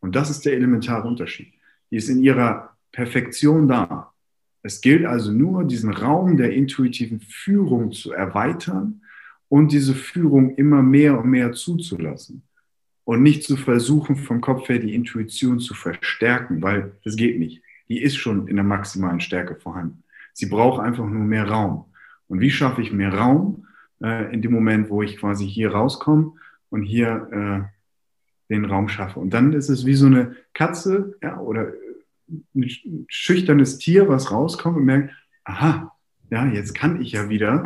Und 0.00 0.16
das 0.16 0.30
ist 0.30 0.46
der 0.46 0.54
elementare 0.54 1.06
Unterschied 1.06 1.53
die 1.94 1.98
ist 1.98 2.08
in 2.08 2.24
ihrer 2.24 2.76
Perfektion 2.90 3.68
da. 3.68 4.12
Es 4.64 4.80
gilt 4.80 5.06
also 5.06 5.30
nur, 5.30 5.62
diesen 5.62 5.92
Raum 5.92 6.36
der 6.36 6.52
intuitiven 6.52 7.20
Führung 7.20 7.92
zu 7.92 8.10
erweitern 8.10 9.02
und 9.48 9.70
diese 9.70 9.94
Führung 9.94 10.56
immer 10.56 10.82
mehr 10.82 11.16
und 11.16 11.30
mehr 11.30 11.52
zuzulassen. 11.52 12.42
Und 13.04 13.22
nicht 13.22 13.44
zu 13.44 13.56
versuchen, 13.56 14.16
vom 14.16 14.40
Kopf 14.40 14.68
her 14.68 14.80
die 14.80 14.92
Intuition 14.92 15.60
zu 15.60 15.72
verstärken, 15.72 16.62
weil 16.62 16.96
das 17.04 17.14
geht 17.14 17.38
nicht. 17.38 17.62
Die 17.88 18.02
ist 18.02 18.16
schon 18.16 18.48
in 18.48 18.56
der 18.56 18.64
maximalen 18.64 19.20
Stärke 19.20 19.54
vorhanden. 19.54 20.02
Sie 20.32 20.46
braucht 20.46 20.82
einfach 20.82 21.06
nur 21.06 21.22
mehr 21.22 21.48
Raum. 21.48 21.84
Und 22.26 22.40
wie 22.40 22.50
schaffe 22.50 22.82
ich 22.82 22.90
mehr 22.90 23.14
Raum 23.14 23.68
äh, 24.02 24.34
in 24.34 24.42
dem 24.42 24.50
Moment, 24.50 24.90
wo 24.90 25.00
ich 25.00 25.16
quasi 25.16 25.46
hier 25.46 25.70
rauskomme 25.70 26.32
und 26.70 26.82
hier 26.82 27.70
äh, 28.50 28.52
den 28.52 28.64
Raum 28.64 28.88
schaffe? 28.88 29.20
Und 29.20 29.32
dann 29.32 29.52
ist 29.52 29.68
es 29.68 29.86
wie 29.86 29.94
so 29.94 30.06
eine 30.06 30.34
Katze 30.54 31.14
ja, 31.22 31.38
oder 31.38 31.72
ein 32.28 33.06
schüchternes 33.08 33.78
Tier, 33.78 34.08
was 34.08 34.30
rauskommt 34.30 34.76
und 34.76 34.84
merkt, 34.84 35.10
aha, 35.44 35.92
ja, 36.30 36.46
jetzt 36.46 36.74
kann 36.74 37.00
ich 37.00 37.12
ja 37.12 37.28
wieder, 37.28 37.64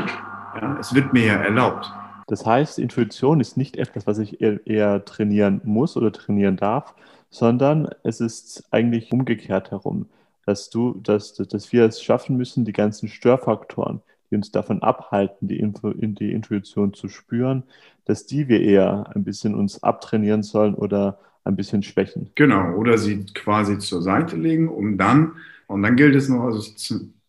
ja, 0.61 0.77
es 0.79 0.95
wird 0.95 1.13
mir 1.13 1.27
ja 1.27 1.35
erlaubt. 1.35 1.91
Das 2.27 2.45
heißt, 2.45 2.79
Intuition 2.79 3.41
ist 3.41 3.57
nicht 3.57 3.77
etwas, 3.77 4.07
was 4.07 4.19
ich 4.19 4.41
eher, 4.41 5.05
trainieren 5.05 5.63
muss 5.65 5.97
oder 5.97 6.13
trainieren 6.13 6.57
darf, 6.57 6.95
sondern 7.31 7.89
es 8.05 8.21
ist 8.21 8.65
eigentlich 8.71 9.13
umgekehrt 9.13 9.71
herum, 9.71 10.07
dass 10.45 10.69
du, 10.69 11.01
dass, 11.03 11.35
dass 11.35 11.73
wir 11.73 11.85
es 11.85 12.03
schaffen 12.03 12.37
müssen, 12.37 12.65
die 12.65 12.73
ganzen 12.73 13.09
Störfaktoren, 13.09 14.03
die 14.31 14.37
uns 14.37 14.51
davon 14.51 14.83
abhalten, 14.83 15.49
die, 15.49 15.59
Info, 15.59 15.89
in 15.89 16.15
die 16.15 16.33
Intuition 16.33 16.93
zu 16.93 17.09
spüren, 17.09 17.65
dass 18.05 18.27
die 18.27 18.49
wir 18.49 18.61
eher 18.61 19.11
ein 19.15 19.25
bisschen 19.25 19.55
uns 19.55 19.83
abtrainieren 19.83 20.43
sollen 20.43 20.75
oder 20.75 21.19
ein 21.45 21.57
bisschen 21.57 21.83
schwächen. 21.83 22.31
Genau, 22.35 22.75
oder 22.75 22.99
sie 22.99 23.25
quasi 23.35 23.79
zur 23.79 24.03
Seite 24.03 24.37
legen, 24.37 24.69
um 24.69 24.99
dann, 24.99 25.33
und 25.67 25.83
dann 25.83 25.97
gilt 25.97 26.15
es 26.15 26.29
noch, 26.29 26.45
also 26.45 26.63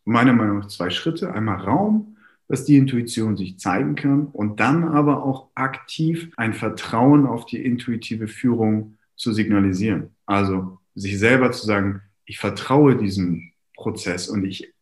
meiner 0.05 0.33
Meinung 0.33 0.59
nach 0.59 0.67
zwei 0.67 0.89
Schritte. 0.89 1.33
Einmal 1.33 1.57
Raum, 1.57 2.17
dass 2.47 2.65
die 2.65 2.77
Intuition 2.77 3.37
sich 3.37 3.59
zeigen 3.59 3.95
kann 3.95 4.27
und 4.27 4.59
dann 4.59 4.83
aber 4.83 5.23
auch 5.23 5.49
aktiv 5.55 6.31
ein 6.35 6.53
Vertrauen 6.53 7.25
auf 7.25 7.45
die 7.45 7.63
intuitive 7.63 8.27
Führung 8.27 8.97
zu 9.15 9.33
signalisieren. 9.33 10.09
Also 10.25 10.79
sich 10.95 11.19
selber 11.19 11.51
zu 11.51 11.65
sagen, 11.65 12.01
ich 12.25 12.39
vertraue 12.39 12.95
diesem 12.95 13.51
Prozess 13.75 14.27
und 14.29 14.45
ich 14.45 14.73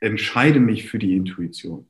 entscheide 0.00 0.60
mich 0.60 0.88
für 0.88 0.98
die 0.98 1.16
Intuition. 1.16 1.86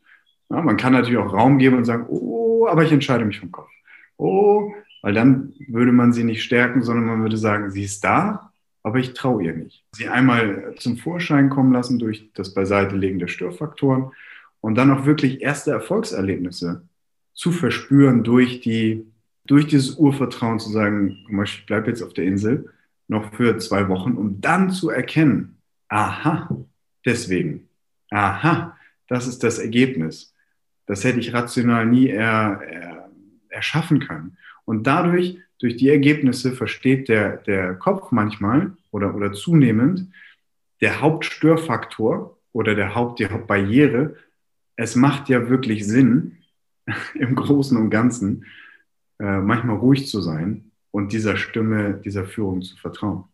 Ja, 0.51 0.63
man 0.63 0.79
kann 0.79 0.95
natürlich 0.95 1.19
auch 1.19 1.33
Raum 1.33 1.59
geben 1.59 1.77
und 1.77 1.85
sagen, 1.85 2.07
oh, 2.09 2.67
aber 2.67 2.85
ich 2.85 2.93
entscheide 2.93 3.25
mich 3.25 3.39
vom 3.39 3.53
Kopf. 3.53 3.71
Oh, 4.17 4.73
weil 5.03 5.15
dann 5.15 5.55
würde 5.69 5.93
man 5.93 6.13
sie 6.13 6.25
nicht 6.25 6.43
stärken, 6.43 6.83
sondern 6.83 7.07
man 7.07 7.23
würde 7.23 7.37
sagen, 7.37 7.71
sie 7.71 7.85
ist 7.85 8.03
da, 8.05 8.53
aber 8.83 8.99
ich 8.99 9.15
traue 9.15 9.45
ihr 9.45 9.55
nicht. 9.55 9.85
Sie 9.93 10.09
einmal 10.09 10.75
zum 10.79 10.97
Vorschein 10.97 11.51
kommen 11.51 11.73
lassen 11.73 11.99
durch 11.99 12.31
das 12.35 12.55
Beiseitelegen 12.55 13.19
der 13.19 13.29
Störfaktoren 13.29 14.13
und 14.61 14.75
dann 14.77 14.91
auch 14.91 15.07
wirklich 15.07 15.43
erste 15.43 15.71
Erfolgserlebnisse 15.71 16.83
zu 17.35 17.53
verspüren 17.53 18.25
durch 18.25 18.61
die, 18.61 19.07
durch 19.47 19.67
dieses 19.67 19.97
Urvertrauen 19.97 20.59
zu 20.59 20.71
sagen, 20.71 21.19
ich 21.45 21.67
bleibe 21.67 21.89
jetzt 21.89 22.03
auf 22.03 22.13
der 22.13 22.25
Insel 22.25 22.71
noch 23.07 23.33
für 23.35 23.57
zwei 23.59 23.89
Wochen, 23.89 24.13
um 24.13 24.41
dann 24.41 24.71
zu 24.71 24.91
erkennen, 24.91 25.59
aha, 25.89 26.49
deswegen, 27.05 27.69
aha, 28.11 28.77
das 29.09 29.27
ist 29.27 29.43
das 29.43 29.59
Ergebnis. 29.59 30.35
Das 30.87 31.05
hätte 31.05 31.19
ich 31.19 31.33
rational 31.33 31.87
nie 31.87 32.09
er, 32.09 32.61
er, 32.63 33.11
erschaffen 33.49 34.01
können. 34.01 34.37
Und 34.69 34.87
dadurch, 34.87 35.39
durch 35.61 35.79
die 35.79 35.89
Ergebnisse, 35.89 36.53
versteht 36.53 37.09
der, 37.09 37.39
der 37.39 37.73
Kopf 37.77 38.13
manchmal 38.13 38.77
oder, 38.91 39.15
oder 39.15 39.33
zunehmend, 39.33 40.13
der 40.83 41.01
Hauptstörfaktor 41.01 42.39
oder 42.53 42.75
der 42.75 42.95
Haupt, 42.95 43.19
die 43.19 43.31
Hauptbarriere, 43.31 44.17
es 44.77 44.95
macht 44.95 45.31
ja 45.31 45.49
wirklich 45.49 45.87
Sinn, 45.87 46.37
im 47.15 47.35
Großen 47.35 47.79
und 47.79 47.89
Ganzen 47.89 48.45
äh, 49.19 49.39
manchmal 49.39 49.77
ruhig 49.77 50.07
zu 50.07 50.21
sein 50.21 50.71
und 50.91 51.15
dieser 51.15 51.39
Stimme, 51.39 51.95
dieser 52.05 52.27
Führung 52.27 52.61
zu 52.61 52.77
vertrauen. 52.77 53.25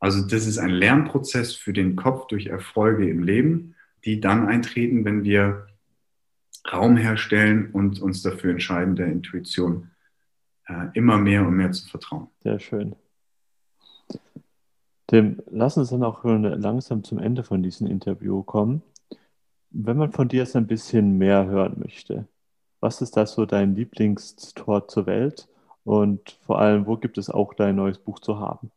Also 0.00 0.20
das 0.28 0.46
ist 0.46 0.58
ein 0.58 0.68
Lernprozess 0.68 1.54
für 1.54 1.72
den 1.72 1.96
Kopf 1.96 2.26
durch 2.26 2.48
Erfolge 2.48 3.08
im 3.08 3.22
Leben, 3.22 3.74
die 4.04 4.20
dann 4.20 4.48
eintreten, 4.48 5.06
wenn 5.06 5.24
wir 5.24 5.66
Raum 6.70 6.98
herstellen 6.98 7.70
und 7.72 8.02
uns 8.02 8.20
dafür 8.20 8.50
entscheiden, 8.50 8.96
der 8.96 9.06
Intuition 9.06 9.90
äh, 10.70 10.90
immer 10.94 11.18
mehr 11.18 11.46
und 11.46 11.54
mehr 11.54 11.72
zu 11.72 11.88
vertrauen. 11.88 12.28
Sehr 12.42 12.58
schön. 12.58 12.94
Dem, 15.10 15.42
lass 15.50 15.76
uns 15.76 15.90
dann 15.90 16.04
auch 16.04 16.22
langsam 16.24 17.02
zum 17.02 17.18
Ende 17.18 17.42
von 17.42 17.62
diesem 17.62 17.88
Interview 17.88 18.42
kommen. 18.44 18.82
Wenn 19.70 19.96
man 19.96 20.12
von 20.12 20.28
dir 20.28 20.38
jetzt 20.38 20.54
ein 20.54 20.68
bisschen 20.68 21.18
mehr 21.18 21.46
hören 21.46 21.76
möchte, 21.78 22.28
was 22.80 23.02
ist 23.02 23.16
da 23.16 23.26
so 23.26 23.44
dein 23.44 23.74
Lieblingstor 23.74 24.88
zur 24.88 25.06
Welt 25.06 25.48
und 25.84 26.38
vor 26.46 26.60
allem, 26.60 26.86
wo 26.86 26.96
gibt 26.96 27.18
es 27.18 27.28
auch 27.28 27.54
dein 27.54 27.76
neues 27.76 27.98
Buch 27.98 28.20
zu 28.20 28.38
haben? 28.38 28.70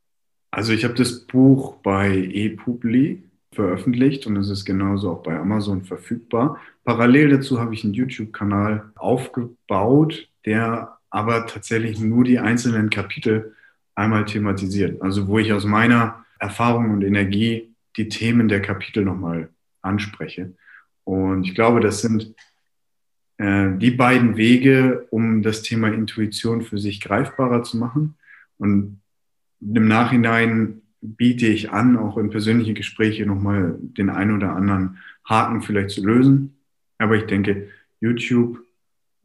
Also 0.52 0.74
ich 0.74 0.84
habe 0.84 0.94
das 0.94 1.26
Buch 1.26 1.76
bei 1.78 2.16
ePubli 2.16 3.24
veröffentlicht 3.54 4.26
und 4.28 4.36
es 4.38 4.50
ist 4.50 4.66
genauso 4.66 5.12
auch 5.12 5.24
bei 5.24 5.38
Amazon 5.38 5.84
verfügbar. 5.84 6.58
Parallel 6.84 7.30
dazu 7.30 7.60
habe 7.60 7.74
ich 7.74 7.84
einen 7.84 7.94
YouTube-Kanal 7.94 8.92
aufgebaut, 8.96 10.30
der 10.46 10.98
aber 11.14 11.46
tatsächlich 11.46 12.00
nur 12.00 12.24
die 12.24 12.40
einzelnen 12.40 12.90
Kapitel 12.90 13.56
einmal 13.94 14.26
thematisiert. 14.26 15.00
Also 15.04 15.28
wo 15.28 15.38
ich 15.38 15.54
aus 15.54 15.64
meiner 15.64 16.26
Erfahrung 16.40 16.90
und 16.90 17.04
Energie 17.04 17.76
die 17.96 18.10
Themen 18.10 18.48
der 18.48 18.64
Kapitel 18.64 19.06
nochmal 19.06 19.50
anspreche. 19.84 20.56
Und 21.04 21.44
ich 21.44 21.54
glaube, 21.54 21.82
das 21.82 22.02
sind 22.02 22.34
äh, 23.38 23.70
die 23.78 23.92
beiden 23.92 24.38
Wege, 24.38 25.06
um 25.12 25.44
das 25.44 25.62
Thema 25.62 25.90
Intuition 25.90 26.64
für 26.64 26.80
sich 26.80 27.00
greifbarer 27.00 27.62
zu 27.62 27.78
machen. 27.78 28.16
Und 28.58 29.00
im 29.62 29.88
Nachhinein 29.88 30.82
biete 31.00 31.46
ich 31.46 31.70
an, 31.70 31.96
auch 31.96 32.18
in 32.18 32.32
persönliche 32.32 32.74
Gespräche 32.74 33.28
nochmal 33.28 33.78
den 33.80 34.10
einen 34.10 34.36
oder 34.36 34.56
anderen 34.56 34.98
Haken 35.30 35.62
vielleicht 35.62 35.92
zu 35.92 36.04
lösen. 36.04 36.58
Aber 36.98 37.16
ich 37.16 37.26
denke, 37.26 37.70
YouTube 38.02 38.64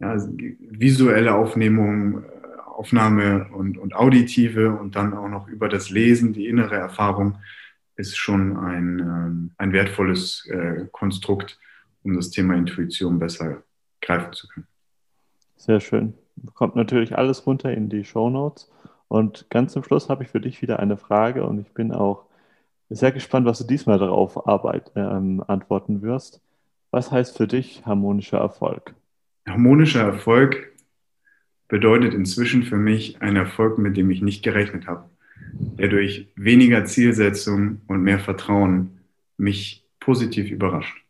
ja, 0.00 0.16
visuelle 0.16 1.34
Aufnehmung, 1.34 2.24
Aufnahme 2.66 3.48
und, 3.52 3.76
und 3.76 3.94
auditive 3.94 4.72
und 4.72 4.94
dann 4.94 5.12
auch 5.12 5.28
noch 5.28 5.48
über 5.48 5.68
das 5.68 5.90
Lesen, 5.90 6.32
die 6.32 6.46
innere 6.46 6.76
Erfahrung, 6.76 7.38
ist 7.96 8.16
schon 8.16 8.56
ein, 8.56 9.00
ähm, 9.00 9.50
ein 9.58 9.72
wertvolles 9.72 10.46
äh, 10.46 10.86
Konstrukt, 10.92 11.58
um 12.04 12.14
das 12.14 12.30
Thema 12.30 12.54
Intuition 12.54 13.18
besser 13.18 13.64
greifen 14.00 14.32
zu 14.32 14.46
können. 14.46 14.68
Sehr 15.56 15.80
schön. 15.80 16.14
Kommt 16.54 16.76
natürlich 16.76 17.18
alles 17.18 17.44
runter 17.46 17.72
in 17.72 17.88
die 17.88 18.04
Show 18.04 18.30
Notes. 18.30 18.70
Und 19.08 19.50
ganz 19.50 19.72
zum 19.72 19.82
Schluss 19.82 20.08
habe 20.08 20.22
ich 20.22 20.28
für 20.28 20.40
dich 20.40 20.62
wieder 20.62 20.78
eine 20.78 20.96
Frage 20.96 21.44
und 21.44 21.58
ich 21.58 21.72
bin 21.72 21.92
auch 21.92 22.26
sehr 22.90 23.10
gespannt, 23.10 23.46
was 23.46 23.58
du 23.58 23.64
diesmal 23.64 23.98
darauf 23.98 24.46
arbeit, 24.46 24.92
äh, 24.94 25.00
antworten 25.00 26.02
wirst. 26.02 26.40
Was 26.90 27.10
heißt 27.10 27.36
für 27.36 27.48
dich 27.48 27.84
harmonischer 27.84 28.38
Erfolg? 28.38 28.94
Harmonischer 29.48 30.02
Erfolg 30.02 30.72
bedeutet 31.68 32.14
inzwischen 32.14 32.62
für 32.62 32.76
mich 32.76 33.20
ein 33.20 33.36
Erfolg, 33.36 33.78
mit 33.78 33.96
dem 33.96 34.10
ich 34.10 34.22
nicht 34.22 34.42
gerechnet 34.42 34.86
habe. 34.86 35.08
der 35.78 35.88
durch 35.88 36.28
weniger 36.36 36.84
Zielsetzung 36.84 37.80
und 37.86 38.02
mehr 38.02 38.18
Vertrauen 38.18 38.98
mich 39.36 39.84
positiv 40.00 40.50
überrascht. 40.50 41.04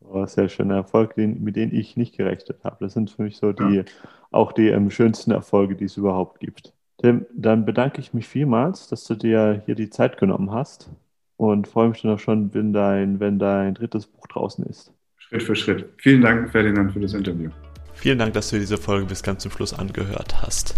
Oh, 0.00 0.24
sehr 0.26 0.48
schöner 0.48 0.76
Erfolg, 0.76 1.14
den, 1.14 1.42
mit 1.42 1.56
dem 1.56 1.72
ich 1.72 1.96
nicht 1.96 2.16
gerechnet 2.16 2.58
habe. 2.62 2.76
Das 2.80 2.92
sind 2.92 3.10
für 3.10 3.22
mich 3.22 3.36
so 3.36 3.52
die, 3.52 3.76
ja. 3.76 3.84
auch 4.30 4.52
die 4.52 4.68
ähm, 4.68 4.90
schönsten 4.90 5.32
Erfolge, 5.32 5.74
die 5.74 5.86
es 5.86 5.96
überhaupt 5.96 6.40
gibt. 6.40 6.72
Tim, 6.98 7.26
dann 7.34 7.64
bedanke 7.64 8.00
ich 8.00 8.14
mich 8.14 8.28
vielmals, 8.28 8.88
dass 8.88 9.04
du 9.04 9.14
dir 9.14 9.62
hier 9.66 9.74
die 9.74 9.90
Zeit 9.90 10.18
genommen 10.18 10.52
hast 10.52 10.90
und 11.36 11.66
freue 11.66 11.88
mich 11.88 12.02
dann 12.02 12.12
auch 12.12 12.20
schon, 12.20 12.54
wenn 12.54 12.72
dein, 12.72 13.18
wenn 13.18 13.38
dein 13.38 13.74
drittes 13.74 14.06
Buch 14.06 14.26
draußen 14.26 14.64
ist. 14.66 14.92
Schritt 15.28 15.42
für 15.42 15.56
Schritt. 15.56 15.84
Vielen 15.98 16.20
Dank, 16.20 16.50
Ferdinand, 16.50 16.92
für 16.92 17.00
das 17.00 17.14
Interview. 17.14 17.50
Vielen 17.94 18.18
Dank, 18.18 18.34
dass 18.34 18.50
du 18.50 18.58
diese 18.58 18.76
Folge 18.76 19.06
bis 19.06 19.22
ganz 19.22 19.42
zum 19.42 19.52
Schluss 19.52 19.72
angehört 19.72 20.42
hast. 20.42 20.74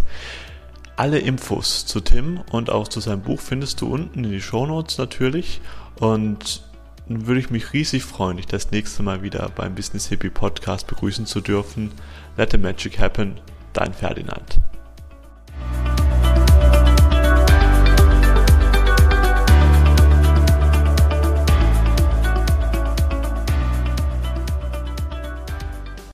Alle 0.97 1.19
Infos 1.19 1.85
zu 1.85 2.01
Tim 2.01 2.41
und 2.53 2.71
auch 2.71 2.89
zu 2.89 3.01
seinem 3.01 3.23
Buch 3.23 3.41
findest 3.41 3.81
du 3.81 3.93
unten 3.93 4.25
in 4.25 4.31
die 4.31 4.41
Shownotes 4.41 4.99
natürlich. 4.99 5.61
Und 5.99 6.63
dann 7.09 7.27
würde 7.27 7.41
ich 7.41 7.51
mich 7.51 7.73
riesig 7.73 8.05
freuen, 8.05 8.37
dich 8.37 8.47
das 8.47 8.71
nächste 8.71 9.03
Mal 9.03 9.23
wieder 9.23 9.51
beim 9.55 9.75
Business 9.75 10.09
Hippie 10.09 10.31
Podcast 10.31 10.87
begrüßen 10.87 11.27
zu 11.27 11.41
dürfen. 11.41 11.91
Let 12.37 12.53
the 12.53 12.59
Magic 12.59 12.99
Happen, 12.99 13.41
dein 13.73 13.93
Ferdinand. 13.93 14.61